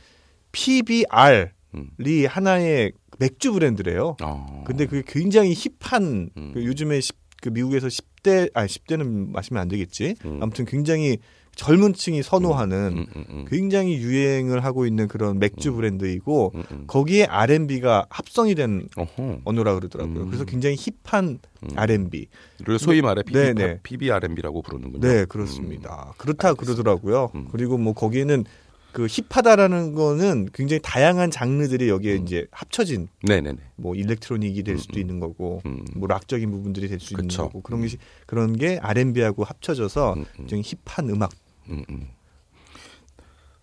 [0.53, 1.89] PBR이 음.
[2.29, 4.15] 하나의 맥주 브랜드래요.
[4.23, 4.63] 어.
[4.65, 6.51] 근데 그게 굉장히 힙한 음.
[6.53, 10.15] 그 요즘에 10, 그 미국에서 10대 아니 10대는 마시면 안 되겠지.
[10.23, 10.39] 음.
[10.41, 11.17] 아무튼 굉장히
[11.55, 13.45] 젊은 층이 선호하는 음, 음, 음.
[13.49, 16.53] 굉장히 유행을 하고 있는 그런 맥주 브랜드이고.
[16.87, 19.41] 거기에 R&B가 합성이 된 어허.
[19.43, 20.23] 언어라 그러더라고요.
[20.23, 20.25] 음.
[20.27, 21.69] 그래서 굉장히 힙한 음.
[21.75, 22.27] R&B.
[22.63, 23.79] 를 소위 말해 PB, 네, 네.
[23.83, 25.07] PBRMB라고 부르는군요.
[25.07, 26.13] 네, 그렇습니다.
[26.17, 27.31] 그렇다 그러더라고요.
[27.35, 27.47] 음.
[27.51, 28.45] 그리고 뭐 거기에는
[28.93, 32.23] 그 힙하다라는 거는 굉장히 다양한 장르들이 여기에 음.
[32.23, 33.57] 이제 합쳐진 네, 네, 네.
[33.75, 35.01] 뭐 일렉트로닉이 될 음, 수도 음.
[35.01, 35.85] 있는 거고 음.
[35.95, 37.27] 뭐 락적인 부분들이 될 수 있는.
[37.29, 40.25] 거고 그런 게 그런 게 R&B하고 합쳐져서 음, 음.
[40.35, 41.31] 굉장히 힙한 음악
[41.69, 42.09] 음, 음.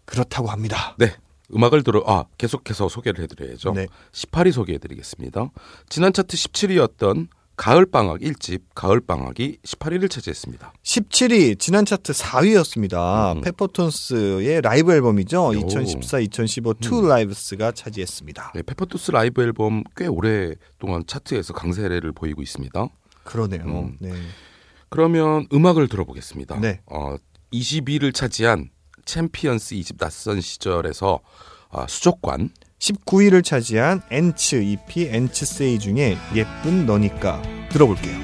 [0.05, 0.95] 그렇다고 합니다.
[0.99, 1.12] 네.
[1.55, 3.73] 음악을 들어 아 계속해서 소개를 해드려야죠.
[3.73, 3.87] 네.
[4.12, 5.51] 18위 소개해드리겠습니다.
[5.88, 10.73] 지난 차트 17위였던 가을방학 1집 가을방학이 18위를 차지했습니다.
[10.85, 13.37] 17위 지난 차트 4위였습니다.
[13.37, 13.40] 음.
[13.42, 15.49] 페퍼톤스의 라이브 앨범이죠.
[15.49, 15.53] 오.
[15.53, 17.09] 2014-2015 투어 음.
[17.09, 18.53] 라이브스가 차지했습니다.
[18.55, 22.88] 네, 페퍼톤스 라이브 앨범 꽤 오랫동안 차트에서 강세를 보이고 있습니다.
[23.25, 23.64] 그러네요.
[23.64, 23.97] 음.
[23.99, 24.12] 네.
[24.88, 26.61] 그러면 음악을 들어보겠습니다.
[26.61, 26.81] 네.
[26.87, 27.16] 어,
[27.53, 28.71] 20위를 차지한
[29.05, 31.18] 챔피언스 2집 낯선 시절에서
[31.71, 38.19] 아, 수족관 19위를 차지한 엔츠 EP 엔츠 Say 중에 예쁜 너니까 들어볼게요.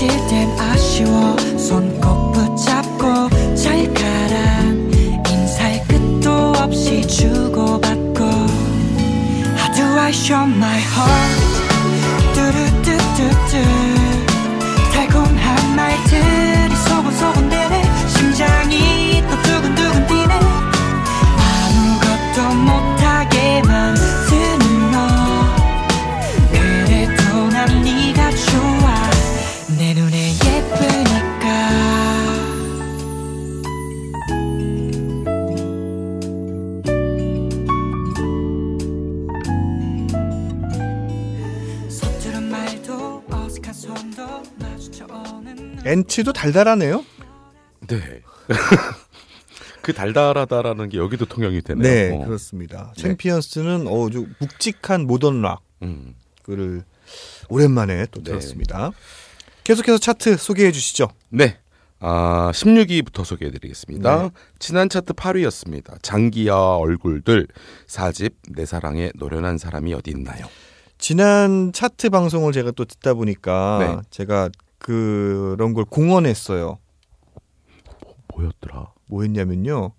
[0.00, 1.36] 헤어질 땐 아쉬워.
[1.58, 4.62] 손 꼭 붙잡고 잘 가라.
[5.28, 8.24] 인사의 끝도 없이 주고받고.
[8.24, 11.40] How do I show my heart?
[12.34, 13.89] 뚜루뚜뚜뚜
[46.00, 47.04] 엔츠도 달달하네요.
[47.86, 48.22] 네.
[49.82, 51.82] 그 달달하다라는 게 여기도 통용이 되네요.
[51.82, 52.24] 네, 어.
[52.26, 52.92] 그렇습니다.
[52.96, 53.02] 네.
[53.02, 55.42] 챔피언스는 어, 좀 묵직한 모던
[55.82, 56.14] 음.
[56.46, 56.84] 락을
[57.48, 58.30] 오랜만에 또 네.
[58.30, 58.92] 들었습니다.
[59.64, 61.08] 계속해서 차트 소개해 주시죠.
[61.30, 61.58] 네.
[61.98, 64.22] 아, 16위부터 소개해 드리겠습니다.
[64.22, 64.30] 네.
[64.58, 66.02] 지난 차트 8위였습니다.
[66.02, 67.46] 장기야 얼굴들
[67.86, 70.46] 4집 내 사랑에 노련한 사람이 어디 있나요?
[70.98, 74.08] 지난 차트 방송을 제가 또 듣다 보니까 네.
[74.10, 76.78] 제가 그런 걸 공언했어요.
[78.34, 78.92] 뭐 였더라?
[79.06, 79.92] 뭐 했냐면요.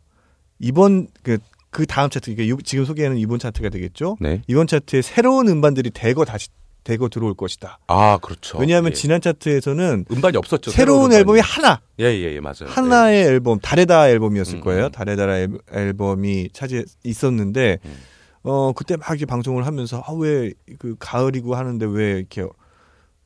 [0.60, 1.38] 이번 그
[1.74, 4.18] 그 다음 차트, 그러니까 이- 지금 소개하는 이번 차트가 되겠죠.
[4.20, 4.42] 네.
[4.48, 6.50] 이번 차트에 새로운 음반들이 대거 다시
[6.84, 7.80] 대거 들어올 것이다.
[7.88, 8.58] 아 그렇죠.
[8.58, 8.94] 왜냐하면 예.
[8.94, 10.70] 지난 차트에서는 음반이 없었죠.
[10.70, 12.66] 새로운 앨범이 하나, 예 예 예, 맞아요.
[12.68, 14.86] 하나의 앨범, 다레다 앨범이었을 음, 거예요.
[14.88, 14.92] 음.
[14.92, 17.98] 다레다라 앨- 앨범이 차지 있었는데, 음.
[18.44, 22.46] 어 그때 막 이렇게 방송을 하면서 아 왜 그 가을이고 하는데 왜 이렇게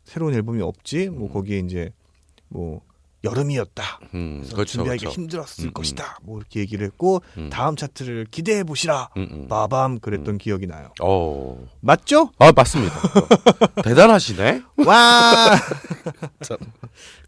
[0.05, 1.09] 새로운 앨범이 없지?
[1.09, 1.91] 뭐 거기에 이제
[2.47, 2.81] 뭐
[3.25, 3.99] 여름이었다.
[4.03, 4.17] 예.
[4.17, 4.71] 음, 그래서 그렇죠.
[4.73, 5.15] 준비하기 그렇죠.
[5.21, 5.73] 힘들었을 음, 음.
[5.73, 6.19] 것이다.
[6.21, 7.49] 뭐 이렇게 얘기를 했고 음.
[7.49, 9.09] 다음 차트를 기대해 보시라.
[9.17, 9.99] 음, 음.
[9.99, 10.91] 그랬던 기억이 나요.
[11.01, 11.65] 어.
[11.81, 12.31] 맞죠?
[12.37, 12.95] 아 맞습니다.
[12.95, 14.61] 어, 대단하시네.
[14.85, 15.55] 와
[16.41, 16.57] 참.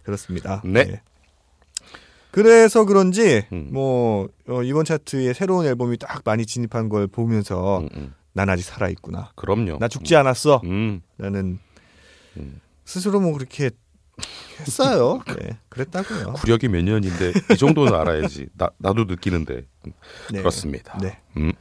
[0.03, 0.61] 그렇습니다.
[0.63, 1.01] 네.
[2.31, 3.69] 그래서 그런지 음.
[3.71, 8.13] 뭐 어, 이번 차트에 새로운 앨범이 딱 많이 진입한 걸 보면서 음, 음.
[8.33, 9.31] 난 아직 살아 있구나.
[9.35, 9.79] 그럼요.
[9.79, 10.61] 나 죽지 않았어.
[10.65, 11.01] 음.
[11.17, 11.57] 나는
[12.37, 12.61] 음.
[12.87, 13.69] 스스로 뭐 그렇게
[14.61, 15.21] 했어요.
[15.39, 16.33] 네, 그랬다고요.
[16.33, 18.47] 구력이 몇 년인데 이 정도는 알아야지.
[18.57, 19.67] 나 나도 느끼는데
[20.31, 20.39] 네.
[20.39, 20.97] 그렇습니다.
[21.01, 21.19] 네.
[21.35, 21.51] 음.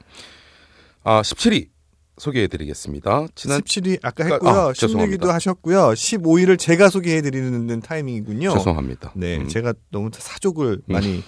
[1.03, 1.69] 아 17위
[2.17, 3.27] 소개해드리겠습니다.
[3.35, 4.51] 지난 17위 아까 아, 했고요.
[4.51, 5.35] 아, 16위도 죄송합니다.
[5.35, 5.79] 하셨고요.
[5.91, 8.53] 15위를 제가 소개해드리는 타이밍이군요.
[8.55, 9.13] 죄송합니다.
[9.17, 9.49] 네, 음.
[9.49, 11.25] 제가 너무 사족을 많이 했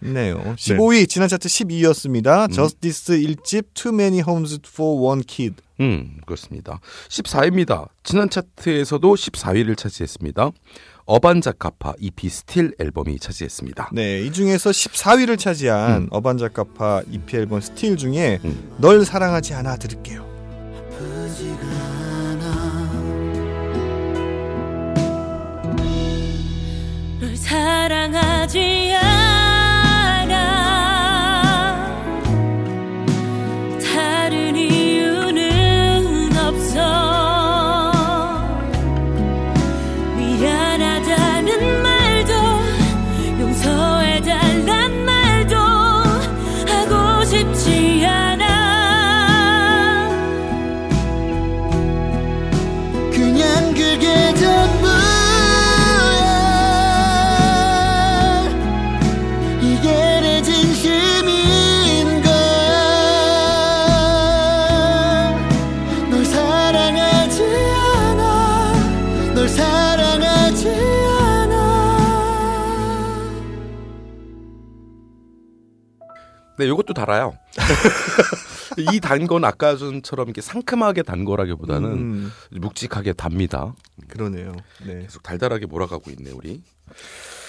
[0.00, 0.54] 네요.
[0.56, 2.52] 15위 지난 차트 12위였습니다.
[2.52, 5.56] 저스티스 1집 Too Many Homes for One Kid.
[5.80, 6.80] 음, 그렇습니다.
[7.08, 7.88] 14위입니다.
[8.02, 10.50] 지난 차트에서도 14위를 차지했습니다.
[11.04, 13.90] 어반자카파 EP Still 앨범이 차지했습니다.
[13.92, 18.74] 네, 이 중에서 14위를 차지한 어반자카파 EP 앨범 Still 중에 음.
[18.78, 20.26] 널 사랑하지 않아 들을게요.
[20.90, 21.66] 아프지가
[22.32, 22.92] 않아
[27.20, 29.45] 널 사랑하지 않아
[53.98, 54.55] 그
[76.58, 77.36] 네, 이것도 달아요.
[78.78, 83.74] 이 단 건 아까 전처럼 이렇게 상큼하게 단 거라기보다는 음, 묵직하게 답니다.
[84.08, 84.54] 그러네요.
[84.84, 85.00] 네.
[85.02, 86.62] 계속 달달하게 몰아가고 있네 우리.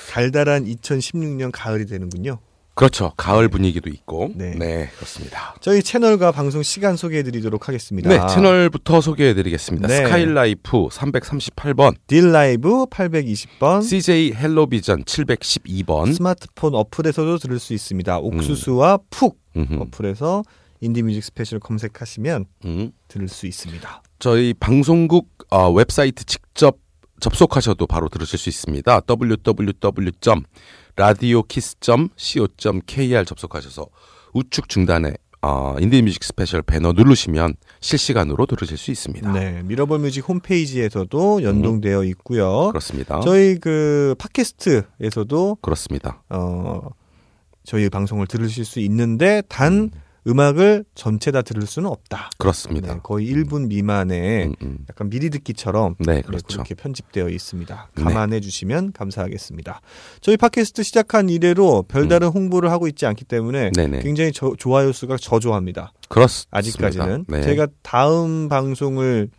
[0.09, 2.39] 달달한 2016년 가을이 되는군요.
[2.77, 3.11] 그렇죠.
[3.17, 4.29] 가을 분위기도 있고.
[4.35, 4.51] 네.
[4.51, 5.55] 네, 그렇습니다.
[5.61, 8.07] 저희 채널과 방송 시간 소개해 드리도록 하겠습니다.
[8.07, 9.87] 네, 채널부터 소개해 드리겠습니다.
[9.87, 9.95] 네.
[9.97, 16.13] 스카이라이프 338번, 딜라이브 820번, CJ 헬로비전 712번.
[16.13, 18.19] 스마트폰 어플에서도 들을 수 있습니다.
[18.19, 19.81] 옥수수와 푹 음흠.
[19.81, 20.43] 어플에서
[20.79, 22.91] 인디뮤직 스페셜 검색하시면 음.
[23.07, 24.03] 들을 수 있습니다.
[24.19, 26.77] 저희 방송국 어, 웹사이트 직접
[27.19, 29.01] 접속하셔도 바로 들으실 수 있습니다.
[30.97, 33.87] www.radiokiss.co.kr 접속하셔서
[34.33, 39.31] 우측 중단에 어, 인디뮤직 스페셜 배너 누르시면 실시간으로 들으실 수 있습니다.
[39.33, 42.69] 네, 미러볼 뮤직 홈페이지에서도 연동되어 있고요.
[42.69, 43.19] 그렇습니다.
[43.21, 46.23] 저희 그 팟캐스트에서도 그렇습니다.
[46.29, 46.81] 어
[47.63, 49.91] 저희 방송을 들으실 수 있는데 단 음
[50.35, 52.29] 악을 전체 다 들을 수는 없다.
[52.37, 52.93] 그렇습니다.
[52.95, 54.77] 네, 거의 1분 미만의 음, 음.
[54.89, 56.45] 약간 미리 듣기처럼 네, 그렇죠.
[56.47, 57.89] 그렇게 편집되어 있습니다.
[57.95, 58.03] 네.
[58.03, 59.81] 감안해 주시면 감사하겠습니다.
[60.21, 63.71] 저희 팟캐스트 시작한 이래로 별다른 홍보를 하고 있지 않기 때문에 음.
[63.71, 63.99] 네네.
[64.01, 65.93] 굉장히 저- 좋아요 수가 저조합니다.
[66.09, 66.57] 그렇습니다.
[66.57, 67.41] 아직까지는 네.
[67.43, 69.29] 제가 다음 방송을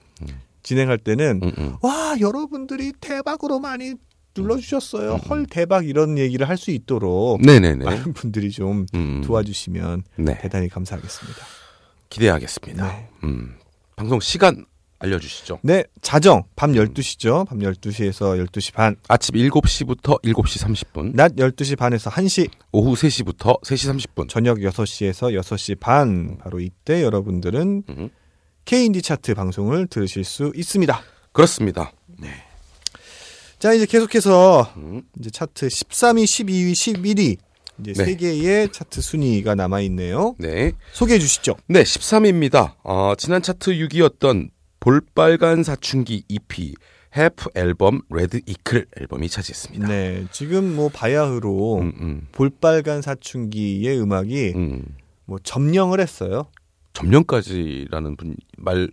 [0.63, 1.77] 진행할 때는 음, 음.
[1.81, 3.95] 와 여러분들이 대박으로 많이
[4.43, 5.15] 눌러주셨어요.
[5.15, 7.85] 음, 헐 대박 이런 얘기를 할 수 있도록 네네네.
[7.85, 10.39] 많은 분들이 좀 음, 도와주시면 네.
[10.41, 11.39] 대단히 감사하겠습니다.
[12.11, 12.87] 기대하겠습니다.
[12.87, 13.09] 네.
[13.25, 13.55] 음.
[13.97, 14.65] 방송 시간
[15.01, 15.61] 알려주시죠.
[15.63, 17.47] 네, 자정 밤 12시죠.
[17.47, 23.95] 밤 12시에서 12시 반, 아침 7시부터 7시 30분, 낮 12시 반에서 1시, 오후 3시부터 3시
[23.95, 24.29] 30분.
[24.29, 28.11] 저녁 6시에서 6시 반 바로 이때 여러분들은 음.
[28.65, 31.01] K인디 차트 방송을 들으실 수 있습니다.
[31.33, 31.93] 그렇습니다.
[33.59, 35.03] 자, 이제 계속해서 음.
[35.19, 37.37] 이제 차트 13위, 12위, 11위
[37.81, 38.05] 이제 네.
[38.05, 40.37] 세 개의 차트 순위가 남아 있네요.
[40.39, 40.73] 네.
[40.93, 41.57] 소개해 주시죠.
[41.67, 42.75] 네, 13위입니다.
[42.85, 44.51] 어, 지난 차트 6위였던
[44.81, 46.75] 볼빨간 사춘기 EP
[47.17, 49.89] 해프 앨범 레드 이클 앨범이 차지했습니다.
[49.89, 54.85] 네, 지금 뭐 바야흐로 음, 음, 볼빨간 사춘기의 음악이 음.
[55.25, 56.47] 뭐 점령을 했어요.
[56.93, 58.89] 점령까지라는 분, 말로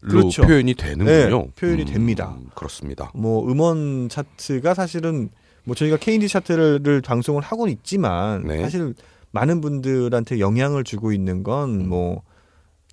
[0.00, 0.42] 그렇죠.
[0.42, 1.38] 표현이 되는군요.
[1.42, 2.36] 네, 표현이 됩니다.
[2.54, 3.10] 그렇습니다.
[3.14, 5.30] 뭐 음원 차트가 사실은
[5.64, 8.60] 뭐 저희가 K&D 차트를 방송을 하고는 있지만 네.
[8.62, 8.94] 사실
[9.30, 11.88] 많은 분들한테 영향을 주고 있는 건 음.
[11.88, 12.22] 뭐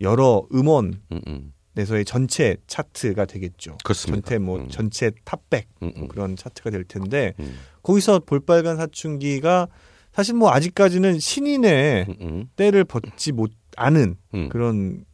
[0.02, 1.54] 여러 음원 음, 음.
[1.78, 3.78] 에서의 전체 차트가 되겠죠.
[3.84, 4.30] 그렇습니다.
[4.30, 4.68] 전체 뭐 음.
[4.70, 6.08] 전체 탑백 음, 뭐 음.
[6.08, 7.56] 그런 차트가 될 텐데 음.
[7.84, 9.68] 거기서 볼빨간 사춘기가
[10.12, 12.46] 사실 뭐 아직까지는 신인의 음, 음.
[12.56, 14.50] 때를 벗지 못 않은 음.
[14.50, 15.06] 그런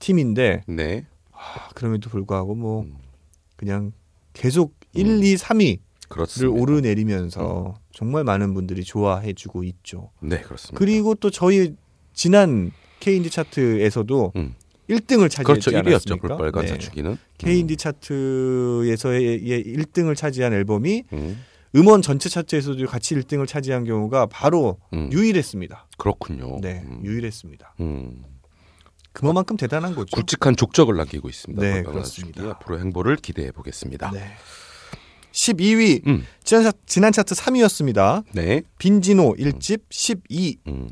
[0.00, 1.06] 팀인데 네.
[1.32, 2.96] 아, 그럼에도 불구하고 뭐 음.
[3.56, 3.92] 그냥
[4.32, 5.78] 계속 1, 2, 3위를
[6.08, 6.52] 그렇습니다.
[6.52, 6.60] 음.
[6.60, 10.10] 오르내리면서 정말 많은 분들이 좋아해주고 있죠.
[10.20, 10.76] 네, 그렇습니다.
[10.76, 11.76] 그리고 또 저희
[12.12, 14.54] 지난 K인디 차트에서도 음.
[14.88, 15.70] 1등을 차지했지 그렇죠.
[15.70, 15.86] 1위였죠.
[15.86, 16.28] 않았습니까?
[16.36, 16.68] 볼빨간 네.
[16.72, 17.16] 사춘기는.
[17.38, 21.44] K인디 차트에서의 1등을 차지한 앨범이 음.
[21.76, 25.10] 음원 전체 차트에서도 같이 1등을 차지한 경우가 바로 음.
[25.12, 25.86] 유일했습니다.
[25.96, 26.58] 그렇군요.
[26.60, 27.02] 네, 음.
[27.04, 27.74] 유일했습니다.
[27.80, 28.24] 음.
[29.12, 30.14] 그만큼 대단한 거죠.
[30.16, 31.60] 굵직한 족적을 남기고 있습니다.
[31.62, 32.42] 네, 그렇습니다.
[32.50, 34.10] 앞으로 행보를 기대해 보겠습니다.
[34.12, 34.32] 네.
[35.32, 36.26] 12위 음.
[36.44, 38.24] 지난, 차- 지난 차트 3위였습니다.
[38.32, 38.62] 네.
[38.78, 40.58] 빈지노 1집 12.
[40.68, 40.88] 음.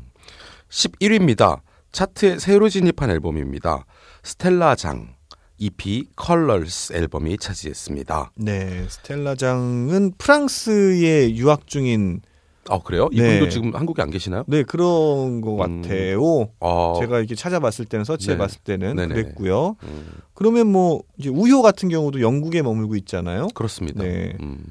[0.69, 1.61] 11위입니다.
[1.91, 3.85] 차트에 새로 진입한 앨범입니다.
[4.23, 5.15] 스텔라 장
[5.57, 8.31] EP 컬러스 앨범이 차지했습니다.
[8.35, 12.21] 네, 스텔라 장은 프랑스에 유학 중인
[12.69, 13.09] 아 그래요?
[13.11, 13.49] 이분도 네.
[13.49, 14.43] 지금 한국에 안 계시나요?
[14.47, 15.81] 네 그런 것 음.
[15.81, 16.49] 같아요.
[16.59, 19.13] 아, 제가 이렇게 찾아봤을 때는 서치해봤을 때는 네네네.
[19.23, 19.75] 그랬고요.
[19.83, 23.47] 음, 그러면 뭐 이제 우효 같은 경우도 영국에 머물고 있잖아요.
[23.55, 24.03] 그렇습니다.
[24.03, 24.35] 네.
[24.39, 24.63] 음,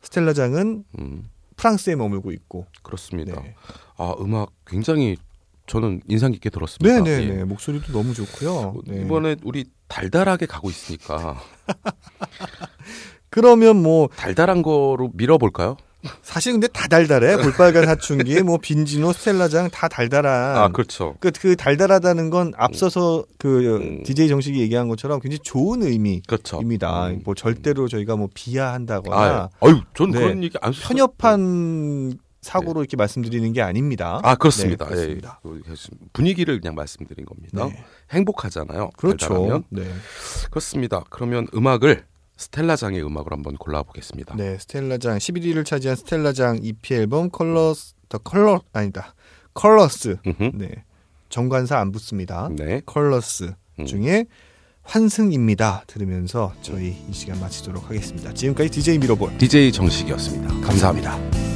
[0.00, 1.24] 스텔라장은 음,
[1.56, 2.64] 프랑스에 머물고 있고.
[2.82, 3.40] 그렇습니다.
[3.42, 3.54] 네,
[3.98, 5.18] 아 음악 굉장히
[5.66, 7.02] 저는 인상 깊게 들었습니다.
[7.02, 7.34] 네, 네, 예.
[7.36, 7.44] 네.
[7.44, 8.80] 목소리도 너무 좋고요.
[8.86, 9.02] 네.
[9.02, 11.38] 이번에 우리 달달하게 가고 있으니까
[13.30, 15.76] 그러면 뭐 달달한 거로 밀어볼까요?
[16.22, 17.36] 사실 근데 다 달달해.
[17.36, 20.56] 볼빨간 사춘기, 뭐 빈지노, 스텔라장 다 달달한.
[20.56, 21.16] 아 그렇죠.
[21.20, 24.02] 그, 그 달달하다는 건 앞서서 그 음.
[24.04, 26.22] DJ 정식이 얘기한 것처럼 굉장히 좋은 의미입니다.
[26.28, 26.60] 그렇죠.
[26.60, 27.20] 음.
[27.24, 30.20] 뭐 절대로 저희가 뭐 비하한다거나 아, 아유, 전 네.
[30.20, 34.20] 그런 얘기 안 쓰- 편협한 사고로 이렇게 말씀드리는 게 아닙니다.
[34.22, 34.84] 아 그렇습니다.
[34.86, 35.40] 네, 그렇습니다.
[35.44, 35.62] 예, 그
[36.12, 37.66] 분위기를 그냥 말씀드린 겁니다.
[37.66, 37.84] 네.
[38.12, 38.90] 행복하잖아요.
[38.96, 39.26] 그렇죠.
[39.28, 39.64] 달달하면.
[39.70, 39.82] 네.
[40.50, 41.02] 그렇습니다.
[41.10, 42.04] 그러면 음악을
[42.38, 44.36] 스텔라장의 음악으로 한번 골라보겠습니다.
[44.36, 49.14] 네, 스텔라장 11위를 차지한 스텔라장 EP 앨범 Colors the color 아니다.
[49.52, 50.16] Colors.
[50.26, 50.52] 음흠.
[50.54, 50.84] 네.
[51.28, 52.48] 정관사 안 붙습니다.
[52.56, 52.80] 네.
[52.86, 53.86] Colors 음.
[53.86, 54.26] 중에
[54.82, 55.84] 환승입니다.
[55.86, 58.32] 들으면서 저희 이 시간 마치도록 하겠습니다.
[58.32, 60.66] 지금까지 DJ 미러볼 DJ 정식이었습니다.
[60.66, 61.47] 감사합니다.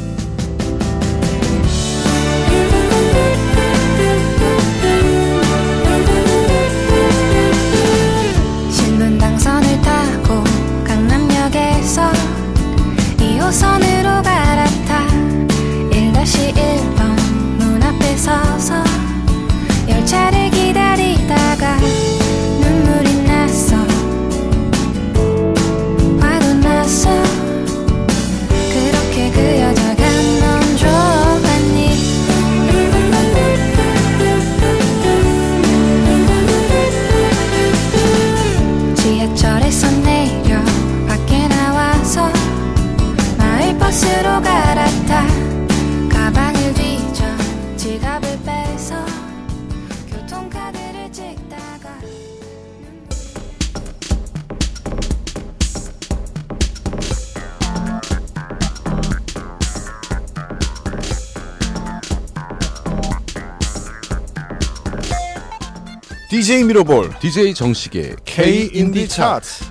[66.72, 69.64] 미러볼 DJ 정식의 K 인디 차트.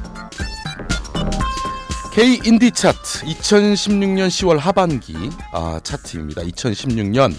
[2.14, 5.16] K 인디 차트 2016년 10월 하반기
[5.52, 6.43] 아, 차트입니다.
[6.43, 7.34] 2016년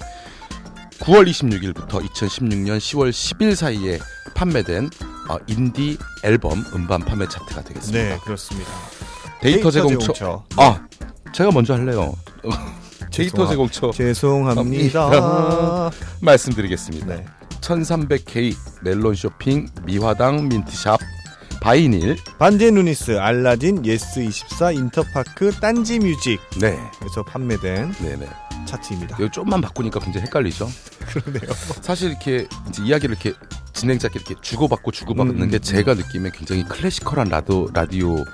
[0.99, 4.01] 9월 26일부터 2016년 10월 10일 사이에
[4.35, 4.91] 판매된
[5.29, 8.03] 아, 인디 앨범 음반 판매 차트가 되겠습니다.
[8.03, 8.69] 네, 그렇습니다.
[9.41, 10.85] 데이터 제공처 아
[11.33, 12.17] 제가 먼저 할래요.
[13.13, 15.09] 데이터 제공처 죄송합니다.
[16.21, 17.07] 말씀드리겠습니다.
[17.07, 17.25] 네.
[17.63, 21.01] 1300K 멜론 쇼핑 미화당 민트샵
[21.63, 26.77] 바이닐 반제 누니스, 알라딘, 예스24, 인터파크, 딴지 뮤직에서 네
[27.25, 28.29] 판매된 네네
[28.67, 29.17] 차트입니다.
[29.19, 30.69] 이거 좀만 바꾸니까 굉장히 헷갈리죠.
[31.07, 31.53] 그러네요.
[31.81, 32.49] 사실 이렇게
[32.81, 33.39] 이야기를 이렇게
[33.73, 35.61] 진행자께 이렇게 주고받고 주고받는 음, 게 음.
[35.61, 38.25] 제가 느끼면 굉장히 classical한 라도 라디오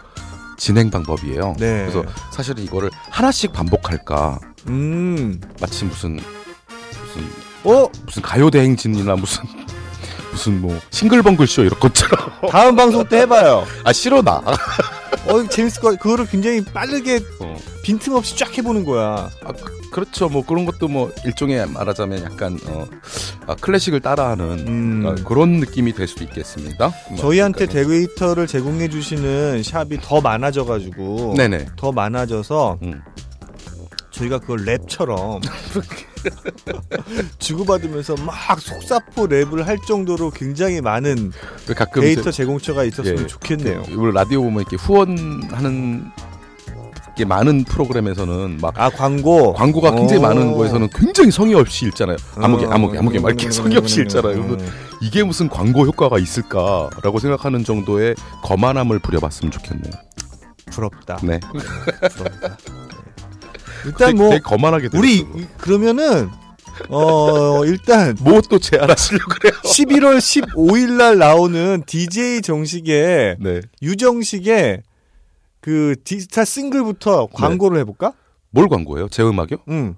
[0.57, 1.55] 진행 방법이에요.
[1.59, 1.87] 네.
[1.87, 9.45] 그래서 사실은 이거를 하나씩 반복할까 음, 마치 무슨 무슨 어 무슨 가요 대행진이나 무슨
[10.33, 13.65] 무슨 뭐 싱글벙글 쇼 이런 것처럼 다음 방송 때 해봐요.
[13.85, 14.43] 아 싫어 나.
[15.27, 16.03] 어 재밌을 것 같아.
[16.03, 17.57] 그거를 굉장히 빠르게 어.
[17.83, 19.31] 빈틈없이 쫙 해보는 거야.
[19.45, 20.29] 아, 그, 그렇죠.
[20.29, 22.87] 뭐 그런 것도 뭐 일종의 말하자면 약간 어,
[23.47, 25.03] 아, 클래식을 따라하는 음.
[25.07, 26.93] 어, 그런 느낌이 될 수도 있겠습니다.
[27.09, 27.67] 뭐, 저희한테.
[27.67, 31.67] 데이터를 제공해 주시는 샵이 더 많아져가지고 네네.
[31.77, 33.03] 더 많아져서 음.
[34.11, 35.41] 저희가 그걸 랩처럼
[37.39, 41.33] 주고받으면서 막 속사포 랩을 할 정도로 굉장히 많은
[41.67, 43.27] 그 가끔 데이터 제공처가 있었으면 예.
[43.27, 43.85] 좋겠네요.
[43.97, 46.11] 우리 라디오 보면 이렇게 후원하는
[47.17, 50.23] 게 많은 프로그램에서는 막 아 광고 광고가 굉장히 오.
[50.29, 52.17] 많은 거에서는 굉장히 성의 없이 읽잖아요.
[52.37, 54.35] 아무개 음, 아무개 아무개 막 이렇게 성의 없이 읽잖아요.
[54.37, 54.49] 음.
[54.57, 59.93] 그래서 이게 무슨 광고 효과가 있을까라고 생각하는 정도의 거만함을 부려봤으면 좋겠네요.
[60.71, 61.19] 부럽다.
[61.25, 61.41] 네.
[62.17, 62.57] 부럽다.
[63.83, 63.89] 네.
[63.89, 65.18] 일단 되게, 뭐 되게 거만하게 우리.
[65.18, 66.29] 이- 그러면은
[66.89, 69.53] 어 일단 뭐 또 제안하시려고 그래요?
[69.64, 73.61] 11월 15일 날 나오는 DJ 정식의 네.
[73.83, 74.83] 유정식의
[75.61, 78.12] 그 디지털 싱글부터 광고를 해볼까?
[78.51, 79.09] 뭘 광고예요?
[79.09, 79.59] 제 음악이요?
[79.68, 79.97] 응.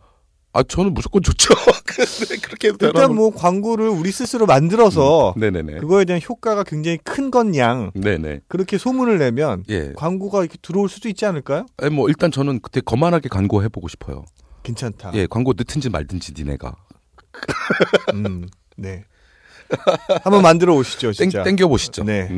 [0.53, 1.55] 아 저는 무조건 좋죠.
[2.29, 2.91] 네, 그렇게 해도 되나?
[2.95, 5.75] 일단 뭐 광고를 우리 스스로 만들어서 네네네.
[5.79, 8.41] 그거에 대한 효과가 굉장히 큰 건 양 네네.
[8.49, 9.93] 그렇게 소문을 내면 예.
[9.95, 11.67] 광고가 이렇게 들어올 수도 있지 않을까요?
[11.77, 14.25] 아니, 뭐 일단 저는 그때 거만하게 광고 해보고 싶어요.
[14.65, 15.13] 괜찮다.
[15.15, 16.75] 예, 광고 넣든지 말든지 니네가
[18.15, 19.05] 음, 네.
[20.25, 21.45] 한번 만들어 오시죠, 땡, 진짜.
[21.45, 22.03] 땡겨 보시죠.
[22.03, 22.29] 네.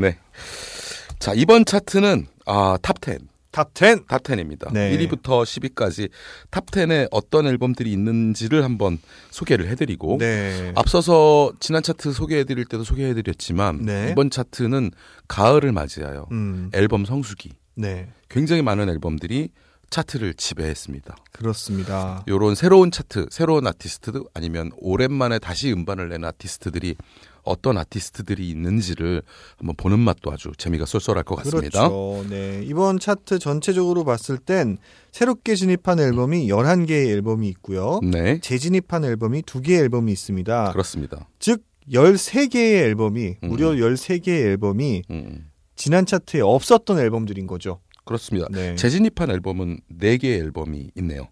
[1.19, 3.21] 자 이번 차트는 아, top 10.
[3.53, 4.07] top 10.
[4.09, 4.73] top 10입니다.
[4.73, 4.97] 네.
[4.97, 6.11] 1위부터 10위까지
[6.51, 8.99] top 10에 어떤 앨범들이 있는지를 한번
[9.31, 10.73] 소개를 해드리고 네.
[10.75, 14.09] 앞서서 지난 차트 소개해드릴 때도 소개해드렸지만 네.
[14.11, 14.91] 이번 차트는
[15.29, 18.09] 가을을 맞이하여 음, 앨범 성수기 네.
[18.29, 19.51] 굉장히 많은 앨범들이
[19.91, 21.17] 차트를 지배했습니다.
[21.33, 22.25] 그렇습니다.
[22.27, 26.97] 요런 새로운 차트, 새로운 아티스트 아니면 오랜만에 다시 음반을 낸 아티스트들이
[27.43, 29.23] 어떤 아티스트들이 있는지를
[29.57, 31.89] 한번 보는 맛도 아주 재미가 쏠쏠할 것 같습니다.
[31.89, 32.25] 그렇죠.
[32.29, 32.63] 네.
[32.65, 34.79] 이번 차트 전체적으로 봤을 땐
[35.11, 38.01] 새롭게 진입한 앨범이 11개의 앨범이 있고요.
[38.03, 40.73] 네, 재진입한 앨범이 2개의 앨범이 있습니다.
[40.73, 41.29] 그렇습니다.
[41.39, 43.49] 즉 13개의 앨범이 음.
[43.49, 47.81] 무려 13개의 앨범이 음, 지난 차트에 없었던 앨범들인 거죠.
[48.05, 48.47] 그렇습니다.
[48.51, 48.77] 네.
[48.77, 51.29] 재진입한 앨범은 4개의 앨범이 있네요.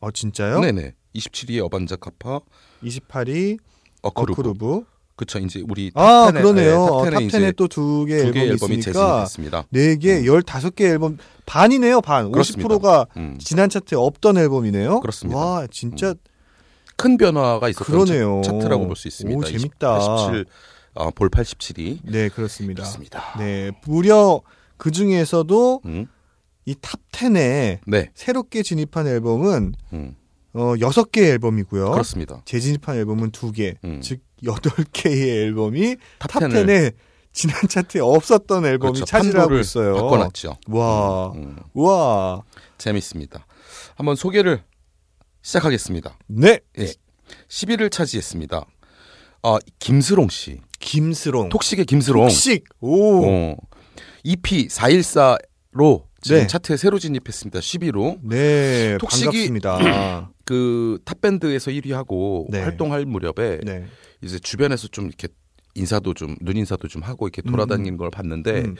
[0.00, 0.60] 어 진짜요?
[0.60, 0.94] 네네.
[1.14, 2.40] 27위의 어반자카파,
[2.84, 3.58] 28위
[4.02, 4.32] 어크루브.
[4.32, 4.84] 어크루브.
[5.20, 6.70] 그쵸, 이제 우리 아, top 10에, 그러네요.
[6.70, 9.64] 네, 어, top 10에 top 10에 이제 또 두 개의 앨범이 앨범이 재진입했습니다.
[9.68, 10.22] 네 개, 음.
[10.24, 12.32] 15개 앨범 반이네요, 반.
[12.32, 12.68] 그렇습니다.
[12.68, 13.36] 50%가 음.
[13.38, 15.00] 지난 차트에 없던 앨범이네요.
[15.00, 15.38] 그렇습니다.
[15.38, 16.14] 와, 진짜
[16.96, 18.40] 큰 변화가 있었던 그러네요.
[18.42, 19.38] 차트라고 볼 수 있습니다.
[19.38, 19.98] 오, 재밌다.
[19.98, 20.46] 87,
[20.94, 22.82] 어, Vol 87이 네, 그렇습니다.
[22.82, 23.34] 그렇습니다.
[23.38, 24.40] 네, 무려
[24.78, 26.06] 그 중에서도 음,
[26.64, 30.16] 이 top 10에 네, 새롭게 진입한 앨범은 음,
[30.52, 31.90] 어, 6개의 앨범이고요.
[31.92, 32.42] 그렇습니다.
[32.44, 33.76] 재진입한 앨범은 2개.
[33.84, 34.00] 음.
[34.02, 36.94] 즉 8개의 앨범이 top top 10을 10에
[37.32, 39.04] 지난 차트에 없었던 앨범이 그렇죠.
[39.04, 39.94] 차지를 하고 판도를 있어요.
[39.94, 40.56] 바꿔놨죠.
[40.68, 41.32] 와.
[41.34, 42.42] 음, 음, 와.
[42.78, 43.46] 재밌습니다.
[43.94, 44.62] 한번 소개를
[45.42, 46.18] 시작하겠습니다.
[46.26, 46.58] 네.
[46.78, 46.92] 예.
[47.48, 48.64] 10위를 차지했습니다.
[49.42, 50.60] 어, 김스롱 씨.
[50.80, 51.50] 김스롱.
[51.50, 52.24] 톡식의 김스롱.
[52.24, 52.64] 톡식.
[52.80, 53.24] 오.
[53.26, 53.56] 어,
[54.24, 56.46] EP 414로 지금 네.
[56.46, 57.60] 차트에 새로 진입했습니다.
[57.60, 58.18] 10위로.
[58.22, 58.98] 네.
[58.98, 60.30] 톡식이- 반갑습니다.
[60.44, 62.60] 그 탑밴드에서 1위하고 네.
[62.60, 63.86] 활동할 무렵에 네.
[64.22, 65.28] 이제 주변에서 좀 이렇게
[65.74, 68.76] 인사도 좀 눈인사도 좀 하고 이렇게 돌아다니는 걸 봤는데 음.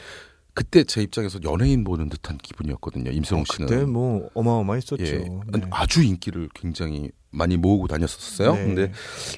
[0.55, 3.11] 그때 제 입장에서 연예인 보는 듯한 기분이었거든요.
[3.13, 3.69] 임수롱 씨는.
[3.69, 5.05] 그때 뭐 어마어마했었죠.
[5.05, 5.61] 예, 네.
[5.71, 8.55] 아주 인기를 굉장히 많이 모으고 다녔었어요.
[8.55, 8.65] 네.
[8.65, 8.93] 근데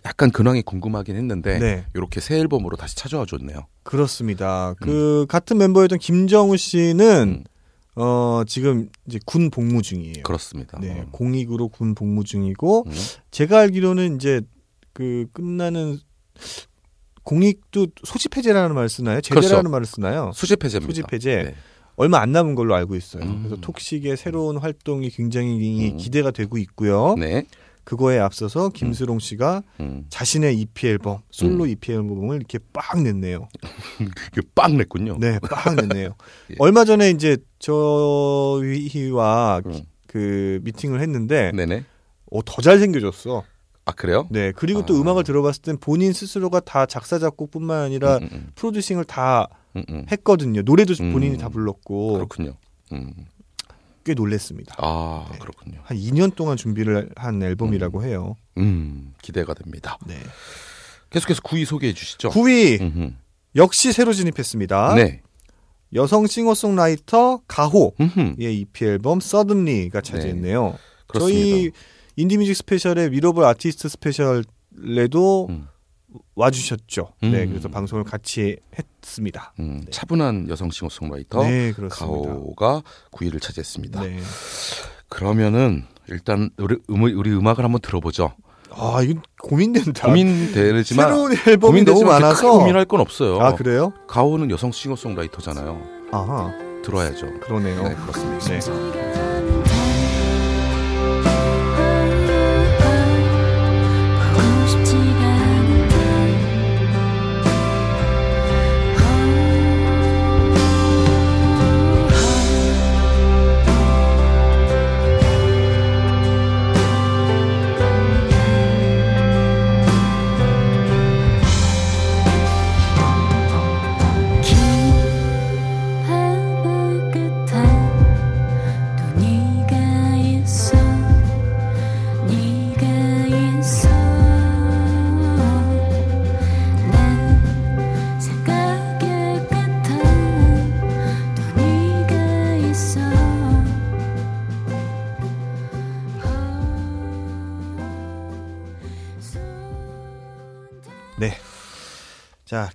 [0.06, 1.86] 약간 근황이 궁금하긴 했는데 네.
[1.94, 3.66] 이렇게 새 앨범으로 다시 찾아와 줬네요.
[3.82, 4.74] 그렇습니다.
[4.80, 10.22] 그 같은 멤버였던 김정우 씨는 음, 어 지금 이제 군 복무 중이에요.
[10.22, 10.78] 그렇습니다.
[10.80, 11.08] 네, 어.
[11.12, 12.92] 공익으로 군 복무 중이고 음,
[13.30, 14.40] 제가 알기로는 이제
[14.92, 15.98] 그 끝나는
[17.24, 19.20] 공익도 소집 해제라는 말을 쓰나요?
[19.20, 19.70] 제대라는 그렇죠.
[19.70, 20.32] 말을 쓰나요?
[20.34, 20.90] 수집 해제입니다.
[20.90, 21.42] 수집 해제.
[21.44, 21.54] 네.
[21.96, 23.22] 얼마 안 남은 걸로 알고 있어요.
[23.22, 23.44] 음.
[23.44, 25.96] 그래서 톡식의 새로운 활동이 굉장히 음.
[25.96, 27.14] 기대가 되고 있고요.
[27.18, 27.44] 네.
[27.84, 30.06] 그거에 앞서서 김수롱 씨가 음.
[30.08, 31.68] 자신의 EP 앨범, 솔로 음.
[31.68, 33.48] EP 앨범을 이렇게 빡 냈네요.
[34.32, 35.16] 그게 빵 냈군요.
[35.18, 36.14] 네, 빡 냈네요.
[36.50, 36.54] 예.
[36.58, 39.80] 얼마 전에 이제 저희와 음.
[40.06, 41.84] 그 미팅을 했는데 네네.
[42.30, 43.42] 어, 더 잘생겨졌어.
[43.92, 44.26] 아 그래요?
[44.30, 45.00] 네, 그리고 또 아.
[45.00, 50.06] 음악을 들어봤을 땐 본인 스스로가 다 작사 작곡뿐만 아니라 음, 음, 프로듀싱을 다 음, 음.
[50.10, 50.62] 했거든요.
[50.62, 51.12] 노래도 음.
[51.12, 52.54] 본인이 다 불렀고 그렇군요.
[52.92, 53.12] 음.
[54.04, 54.74] 꽤 놀랬습니다.
[54.78, 55.38] 아 네.
[55.38, 55.80] 그렇군요.
[55.84, 58.36] 한 2년 동안 준비를 한 앨범이라고 해요.
[58.58, 59.98] 음 기대가 됩니다.
[60.06, 60.16] 네.
[61.10, 62.30] 계속해서 9위 소개해 주시죠.
[62.30, 63.12] 9위 음흠.
[63.56, 64.94] 역시 새로 진입했습니다.
[64.94, 65.20] 네.
[65.94, 68.34] 여성 싱어송라이터 가호의 음흠.
[68.38, 70.78] EP 앨범 서든리가 차지했네요.
[71.06, 71.40] 그렇습니다.
[71.46, 71.70] 저희
[72.16, 75.66] 인디뮤직 스페셜의 위러블 아티스트 스페셜에도 음.
[76.34, 77.14] 와주셨죠.
[77.22, 77.50] 네, 음.
[77.50, 79.54] 그래서 방송을 같이 했습니다.
[79.60, 79.90] 음, 네.
[79.90, 81.72] 차분한 여성 싱어송라이터 네.
[81.90, 82.82] 가오가
[83.12, 84.02] 9위를 차지했습니다.
[84.02, 84.18] 네.
[85.08, 88.34] 그러면은 일단 우리, 음, 우리 음악을 한번 들어보죠.
[88.74, 90.06] 아, 이건 고민된다.
[90.06, 92.58] 고민되지만 새로운 앨범이 너무 많아서.
[92.58, 93.38] 고민할 건 없어요.
[93.40, 93.92] 아, 그래요?
[94.08, 95.82] 가오는 여성 싱어송라이터잖아요.
[96.10, 96.52] 아하,
[96.82, 97.40] 들어야죠.
[97.40, 97.82] 그러네요.
[97.88, 98.48] 네, 그렇습니다.
[98.48, 99.31] 네.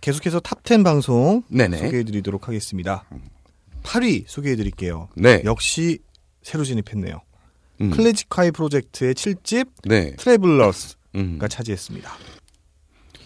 [0.07, 1.79] 계속해서 top 10 방송 네네.
[1.79, 3.03] 소개해드리도록 하겠습니다.
[3.83, 5.09] 8위 소개해드릴게요.
[5.17, 5.41] 네.
[5.43, 5.99] 역시
[6.41, 7.19] 새로 진입했네요.
[7.81, 7.91] 음.
[7.91, 10.15] 클래지콰이 프로젝트의 7집 네.
[10.15, 11.39] Travellers가 음.
[11.49, 12.09] 차지했습니다.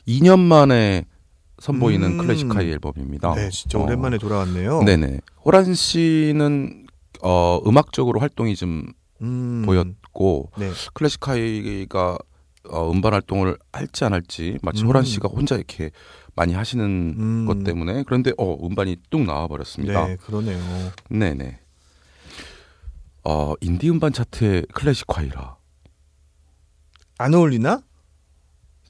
[0.07, 1.05] 2년 만에
[1.59, 2.17] 선보이는 음.
[2.17, 3.36] 클래지콰이 앨범입니다.
[3.36, 3.84] 네, 진짜 어.
[3.84, 4.82] 오랜만에 돌아왔네요.
[4.82, 5.19] 네네.
[5.45, 6.88] 호란 씨는
[7.21, 10.71] 어, 음악적으로 활동이 좀 음, 보였고 네.
[10.95, 12.17] 클래지콰이가
[12.69, 14.88] 어, 음반 활동을 할지 안 할지 마치 음.
[14.88, 15.91] 호란 씨가 혼자 이렇게
[16.36, 17.45] 많이 하시는 음.
[17.45, 20.07] 것 때문에 그런데 어 음반이 뚝 나와 버렸습니다.
[20.07, 20.59] 네, 그러네요.
[21.09, 21.34] 네.
[21.34, 21.61] 네
[23.23, 25.57] 어 인디 음반 차트의 클래식하이라
[27.19, 27.82] 안 어울리나?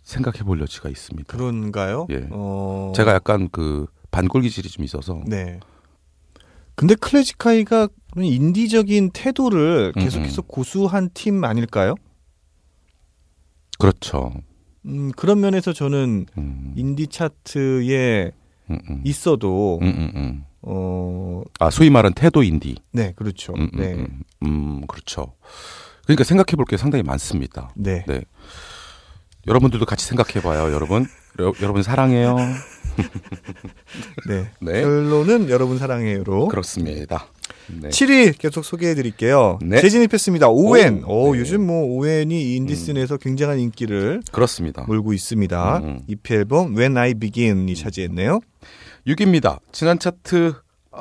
[0.04, 1.36] 생각해 볼 여지가 있습니다.
[1.36, 2.08] 그런가요?
[2.10, 2.28] 예.
[2.32, 2.94] 어...
[2.96, 5.60] 제가 약간 그 반골 기질이 좀 있어서 네.
[6.76, 11.96] 근데 클래식하이가 인디적인 태도를 음, 계속해서 고수한 팀 아닐까요?
[13.78, 14.34] 그렇죠.
[14.86, 18.32] 음, 그런 면에서 저는 음, 인디 차트에
[18.70, 19.02] 음, 음.
[19.06, 20.46] 있어도 음, 음, 음.
[20.62, 22.76] 어, 아 소위 말하는 태도 인디.
[22.92, 23.54] 네, 그렇죠.
[23.54, 23.94] 음, 음, 네.
[23.94, 25.34] 음, 음, 그렇죠.
[26.06, 27.72] 그러니까 생각해 볼 게 상당히 많습니다.
[27.76, 28.04] 네.
[28.08, 28.22] 네.
[29.48, 31.06] 여러분들도 같이 생각해 봐요, 여러분.
[31.40, 32.36] 여, 여러분 사랑해요.
[34.28, 34.52] 네.
[34.62, 34.82] 네.
[34.82, 36.48] 결론은 여러분 사랑해요로.
[36.50, 37.28] 그렇습니다.
[37.82, 37.90] 네.
[37.90, 39.60] 7위 계속 소개해 드릴게요.
[39.62, 39.80] 네.
[39.82, 40.50] 재진입했습니다.
[40.50, 41.04] 오웬.
[41.06, 41.40] 오, 오, 네.
[41.40, 44.84] 요즘 뭐 오웬이 인디 scene에서 굉장한 인기를 그렇습니다.
[44.88, 45.78] 몰고 있습니다.
[45.78, 46.00] 음, 음.
[46.08, 48.40] EP 앨범 When I Begin이 차지했네요.
[49.08, 49.60] 6위입니다.
[49.72, 50.54] 지난 차트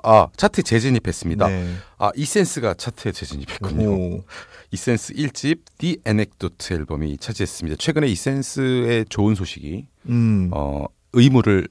[0.05, 1.49] 아 차트 재진입했습니다.
[1.49, 1.75] 네.
[1.99, 3.89] 아 이센스가 차트에 재진입했군요.
[3.91, 4.25] 오.
[4.71, 7.77] 이센스 1집 The Anecdote 앨범이 차지했습니다.
[7.79, 10.51] 최근에 이센스의 좋은 소식이 음.
[10.53, 11.67] 어 의무를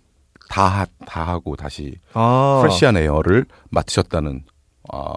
[0.49, 2.59] 다, 다 하고 다시 아.
[2.61, 4.43] 프레시한 에어를 맡으셨다는
[4.91, 5.13] 아,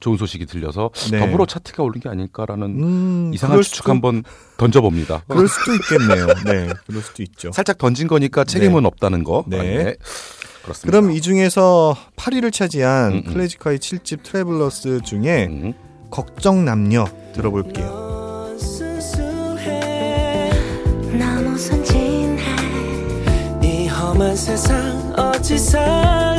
[0.00, 1.18] 좋은 소식이 들려서 네.
[1.20, 4.22] 더불어 차트가 오른 게 아닐까라는 음, 이상한 추측 수도- 한번
[4.58, 5.22] 던져봅니다.
[5.28, 6.26] 그럴 수도 있겠네요.
[6.44, 6.68] 네.
[6.86, 7.52] 그럴 수도 있죠.
[7.52, 9.44] 살짝 던진 거니까 책임은 없다는 거.
[9.46, 9.56] 네.
[9.88, 9.92] 아,
[10.62, 10.98] 그렇습니다.
[11.00, 13.32] 그럼 이 중에서 8위를 차지한 음, 음.
[13.32, 15.72] 클래식화의 7집 트래블러스 중에 음,
[16.10, 18.56] 걱정 남녀 들어볼게요.
[18.58, 20.50] 순수해
[21.18, 22.44] 너무 순진해
[23.62, 26.33] 이 험한 세상 어찌 살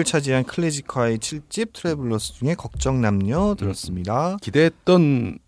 [0.00, 4.32] 1위를 차지한 클래식화의 7집 Travelers 중에 걱정 남녀 들었습니다.
[4.32, 5.38] 음, 기대했던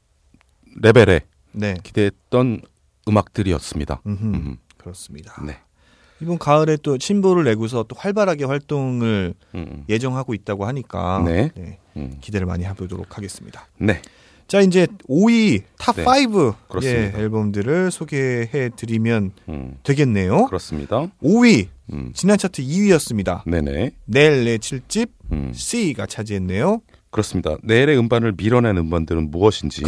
[0.81, 1.21] 레벨에
[1.53, 1.75] 네.
[1.83, 2.63] 기대했던
[3.09, 4.03] 음악들이었습니다.
[4.07, 4.57] 음흠, 음흠.
[4.77, 5.43] 그렇습니다.
[5.45, 5.59] 네.
[6.21, 9.67] 이번 가을에 또 신보를 내고서 또 활발하게 활동을 음.
[9.71, 9.85] 음.
[9.89, 11.51] 예정하고 있다고 하니까 네.
[11.55, 11.79] 네.
[11.97, 12.19] 음.
[12.21, 13.67] 기대를 많이 해보도록 하겠습니다.
[13.79, 14.01] 네.
[14.47, 17.19] 자 이제 5위 Top 네, 5 그렇습니다.
[17.19, 20.47] 예, 앨범들을 소개해 드리면 음, 되겠네요.
[20.47, 21.09] 그렇습니다.
[21.23, 23.43] 5위 음, 지난 차트 2위였습니다.
[23.49, 23.93] 네네.
[24.07, 26.81] 넬의 7집 음, C가 차지했네요.
[27.11, 27.57] 그렇습니다.
[27.63, 29.83] 내일의 음반을 밀어낸 음반들은 무엇인지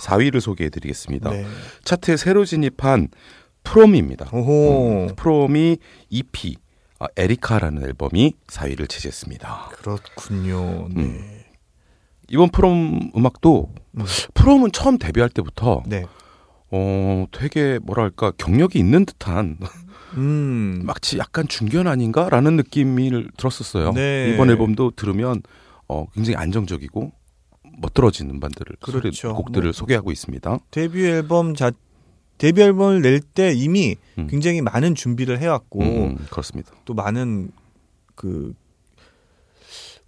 [0.00, 1.30] 4위를 소개해 드리겠습니다.
[1.30, 1.44] 네.
[1.84, 3.08] 차트에 새로 진입한
[3.64, 4.28] 프롬입니다.
[4.32, 5.78] 오호 음, 프롬이
[6.10, 6.56] EP
[7.00, 9.70] 아, 에리카라는 앨범이 4위를 차지했습니다.
[9.72, 10.88] 그렇군요.
[10.94, 11.37] 네.
[12.28, 12.34] 음.
[12.34, 14.04] 이번 프롬 음악도 음.
[14.34, 16.04] 프롬은 처음 데뷔할 때부터 네.
[16.70, 19.56] 어 되게 뭐랄까 경력이 있는 듯한
[20.16, 20.82] 음.
[20.84, 23.92] 마치 약간 중견 아닌가라는 느낌을 들었었어요.
[23.92, 24.32] 네.
[24.34, 25.42] 이번 앨범도 들으면
[25.88, 27.12] 어 굉장히 안정적이고
[27.80, 29.28] 멋들어진 음반들을 그렇죠.
[29.28, 29.72] 소리- 곡들을 뭐.
[29.72, 30.58] 소개하고 있습니다.
[30.70, 31.70] 데뷔 앨범 자
[32.36, 34.26] 데뷔 앨범을 낼 때 이미 음.
[34.28, 36.72] 굉장히 많은 준비를 해왔고 음, 그렇습니다.
[36.84, 37.50] 또 많은
[38.14, 38.52] 그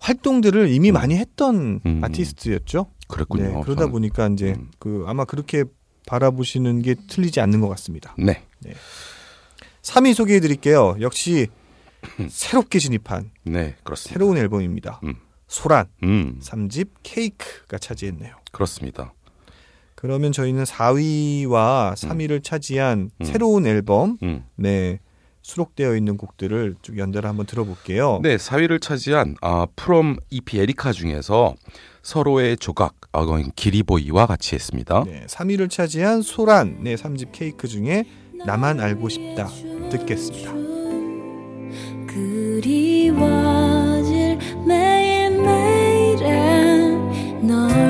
[0.01, 0.95] 활동들을 이미 음.
[0.95, 2.01] 많이 했던 음.
[2.03, 2.87] 아티스트였죠.
[3.09, 3.43] 그랬군요.
[3.45, 4.71] 네, 그러다 저는- 보니까 이제 음.
[4.79, 5.65] 그 아마 그렇게
[6.07, 8.15] 바라보시는 게 틀리지 않는 것 같습니다.
[8.19, 8.43] 네.
[9.83, 10.97] 3위 소개해 드릴게요.
[11.01, 11.49] 역시
[12.29, 14.15] 새롭게 진입한 네, 그렇습니다.
[14.19, 15.01] 새로운 앨범입니다.
[15.05, 15.15] 음.
[15.47, 18.35] 소란 음, 3집 케이크가 차지했네요.
[18.53, 19.13] 그렇습니다.
[19.97, 23.25] 그러면 저희는 4위와 3위를 차지한 음.
[23.25, 24.45] 새로운 앨범 음.
[24.57, 25.01] 네
[25.51, 28.21] 수록되어 있는 곡들을 쭉 연달아 한번 들어볼게요.
[28.23, 31.57] 네, 4위를 차지한 아, 프롬 EP 에리카 중에서
[32.03, 33.27] 서로의 조각, 아,
[33.57, 35.05] 기리보이와 같이 했습니다.
[35.05, 38.05] 네, 3위를 차지한 소란 네 3집 케이크 중에
[38.47, 39.49] 나만 알고 싶다
[39.91, 40.53] 듣겠습니다.
[42.07, 43.19] 그리워질
[44.67, 46.21] 매일매일은
[47.47, 47.90] 널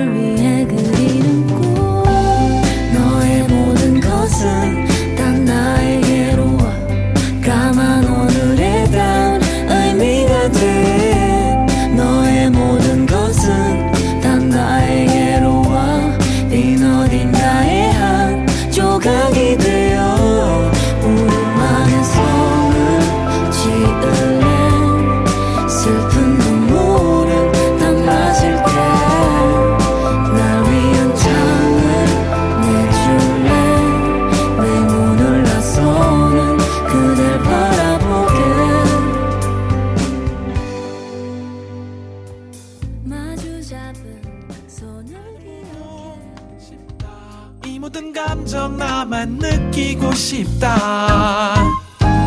[49.71, 51.55] 느끼고 싶다.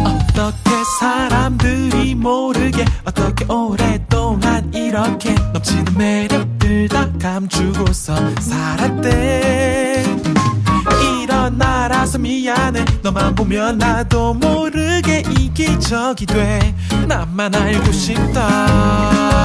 [0.06, 10.04] 어떻게 사람들이 모르게 어떻게 오랫동안 이렇게 넘치는 매력들 다 감추고서 살았대.
[11.22, 12.86] 이런 나라서 미안해.
[13.02, 16.74] 너만 보면 나도 모르게 이기적이 돼.
[17.08, 19.44] 나만 알고 싶다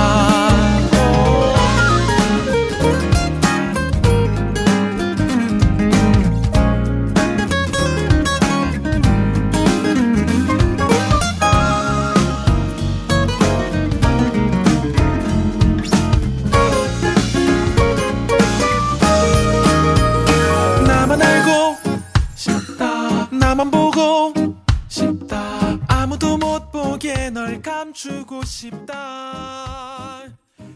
[23.98, 24.54] 보고
[24.86, 30.22] 싶다 아무도 못 보게 널 감추고 싶다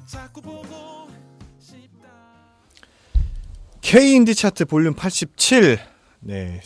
[0.06, 1.08] 자꾸 보고
[1.60, 2.08] 싶다
[3.80, 5.78] K 인디 차트 볼륨 87.
[6.18, 6.60] 네.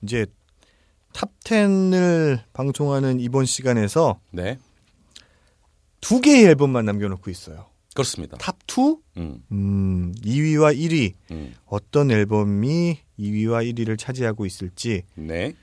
[0.00, 0.26] 이제
[1.12, 4.58] Top 10을 방송하는 이번 시간에서 네.
[6.00, 7.66] 두 개의 앨범만 남겨놓고 있어요.
[7.94, 8.36] 그렇습니다.
[8.36, 8.96] Top 2?
[9.16, 11.14] 음, 음, 2위와 1위.
[11.32, 11.54] 음.
[11.64, 15.54] 어떤 앨범이 2위와 1위를 차지하고 있을지 네.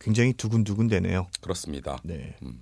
[0.00, 1.26] 굉장히 두근두근 되네요.
[1.40, 1.98] 그렇습니다.
[2.04, 2.34] 네.
[2.42, 2.60] 음.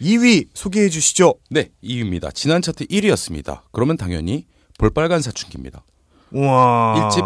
[0.00, 1.34] 2위 소개해 주시죠.
[1.50, 2.34] 네, 2위입니다.
[2.34, 3.60] 지난 차트 1위였습니다.
[3.70, 4.46] 그러면 당연히
[4.78, 5.84] 볼빨간 사춘기입니다.
[6.32, 6.96] 우와.
[7.04, 7.24] 일집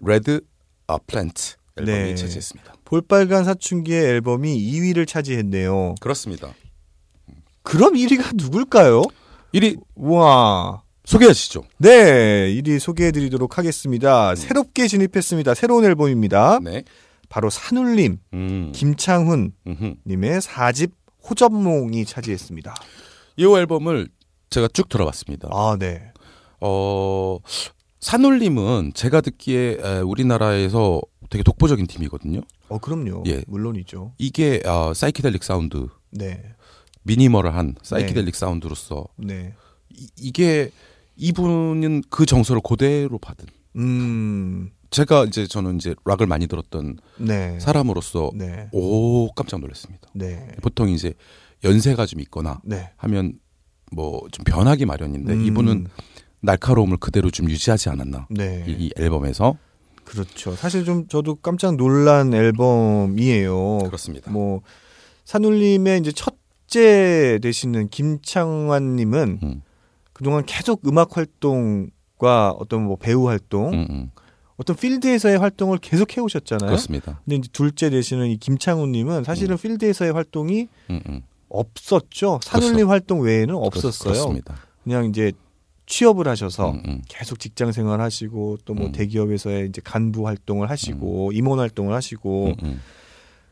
[0.00, 0.40] Red
[0.86, 2.14] 아 Planet 앨범이 네.
[2.14, 2.74] 차지했습니다.
[2.84, 5.94] 볼빨간 사춘기의 앨범이 2위를 차지했네요.
[6.00, 6.52] 그렇습니다.
[7.62, 9.02] 그럼 1위가 누굴까요?
[9.54, 10.82] 1위 우와.
[11.04, 11.64] 소개하시죠.
[11.78, 14.34] 네, 1위 소개해 드리도록 하겠습니다.
[14.34, 15.54] 새롭게 진입했습니다.
[15.54, 16.58] 새로운 앨범입니다.
[16.62, 16.84] 네.
[17.30, 18.72] 바로 산울림, 음.
[18.74, 19.94] 김창훈 음흠.
[20.04, 20.90] 님의 4집
[21.22, 22.74] 호접몽이 차지했습니다.
[23.36, 24.08] 이 앨범을
[24.50, 25.48] 제가 쭉 들어봤습니다.
[25.52, 26.12] 아, 네.
[26.60, 27.38] 어,
[28.00, 31.00] 산울림은 제가 듣기에 에, 우리나라에서
[31.30, 32.40] 되게 독보적인 팀이거든요.
[32.68, 33.22] 어, 그럼요.
[33.28, 33.44] 예.
[33.46, 34.14] 물론이죠.
[34.18, 36.42] 이게 어, 사이키델릭 사운드, 네.
[37.04, 39.54] 미니멀한 사이키델릭 사운드로서 네.
[39.90, 40.70] 이, 이게
[41.14, 43.46] 이분은 그 정서를 그대로 받은.
[43.76, 44.72] 음.
[44.90, 47.58] 제가 이제 저는 이제 락을 많이 들었던 네.
[47.60, 48.68] 사람으로서 네.
[48.72, 50.08] 오 깜짝 놀랐습니다.
[50.14, 50.48] 네.
[50.62, 51.14] 보통 이제
[51.64, 52.90] 연세가 좀 있거나 네.
[52.96, 53.34] 하면
[53.92, 55.44] 뭐 좀 변하기 마련인데 음.
[55.44, 55.86] 이분은
[56.40, 58.64] 날카로움을 그대로 좀 유지하지 않았나 네.
[58.66, 59.56] 이, 이 앨범에서
[60.04, 60.54] 그렇죠.
[60.56, 63.78] 사실 좀 저도 깜짝 놀란 앨범이에요.
[63.84, 64.30] 그렇습니다.
[64.30, 64.62] 뭐
[65.24, 69.62] 산울림의 이제 첫째 되시는 김창완님은 음.
[70.12, 74.10] 그동안 계속 음악 활동과 어떤 뭐 배우 활동, 음, 음.
[74.60, 76.68] 어떤 필드에서의 활동을 계속 해오셨잖아요.
[76.68, 77.18] 그렇습니다.
[77.24, 81.22] 근데 이제 둘째 되시는 이 김창훈님은 사실은 필드에서의 활동이 음, 음.
[81.48, 82.40] 없었죠.
[82.42, 82.90] 산울림 그렇죠.
[82.90, 84.12] 활동 외에는 없었어요.
[84.12, 84.56] 그렇습니다.
[84.84, 85.32] 그냥 이제
[85.86, 87.02] 취업을 하셔서 음, 음.
[87.08, 88.92] 계속 직장 생활 하시고 또뭐 음.
[88.92, 92.80] 대기업에서의 이제 간부 활동을 하시고 임원 활동을 하시고 음, 음.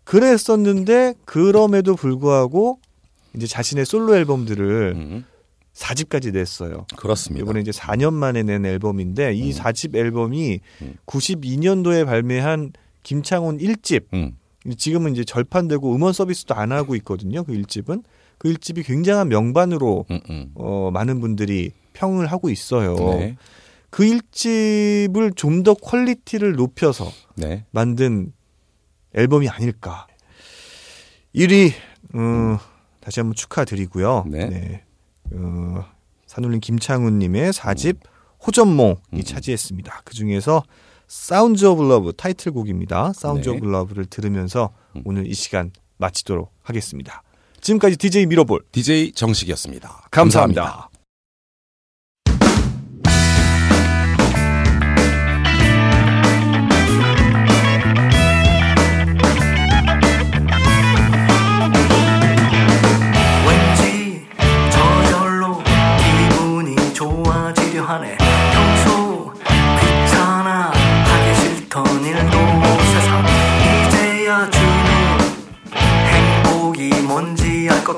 [0.05, 2.81] 그랬었는데 그럼에도 불구하고
[3.35, 5.38] 이제 자신의 솔로 앨범들을 음, 사
[5.79, 6.87] 4집까지 냈어요.
[6.97, 7.43] 그렇습니다.
[7.45, 9.57] 이번에 이제 4년 만에 낸 앨범인데 이 음.
[9.57, 10.95] 4집 앨범이 음.
[11.07, 12.73] 92년도에 발매한
[13.05, 14.37] 김창훈 1집 음,
[14.77, 17.45] 지금은 이제 절판되고 음원 서비스도 안 하고 있거든요.
[17.45, 18.03] 그 1집은
[18.39, 20.51] 그 1집이 굉장한 명반으로 음, 음.
[20.55, 22.95] 어, 많은 분들이 평을 하고 있어요.
[22.97, 23.37] 네,
[23.91, 28.33] 그 1집을 좀 더 퀄리티를 높여서 네, 만든
[29.15, 30.07] 앨범이 아닐까.
[31.35, 31.71] 1위
[32.15, 32.59] 어,
[33.01, 34.25] 다시 한번 축하드리고요.
[34.29, 34.83] 네.
[35.35, 35.85] 어,
[36.27, 37.99] 산울림 김창훈님의 4집
[38.47, 39.23] 호접몽이 음.
[39.23, 40.03] 차지했습니다.
[40.05, 40.63] 그 중에서
[41.07, 43.13] Sound of Love 타이틀곡입니다.
[43.15, 43.57] 사운드 네.
[43.57, 45.03] of Love를 들으면서 음.
[45.05, 47.23] 오늘 이 시간 마치도록 하겠습니다.
[47.61, 50.09] 지금까지 DJ 미러볼 DJ 정식이었습니다.
[50.11, 50.89] 감사합니다.
[50.93, 50.98] 왠지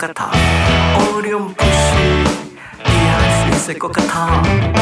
[0.02, 1.92] 我连不息，
[2.86, 4.79] 依然是孤苦无依。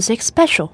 [0.00, 0.72] music special.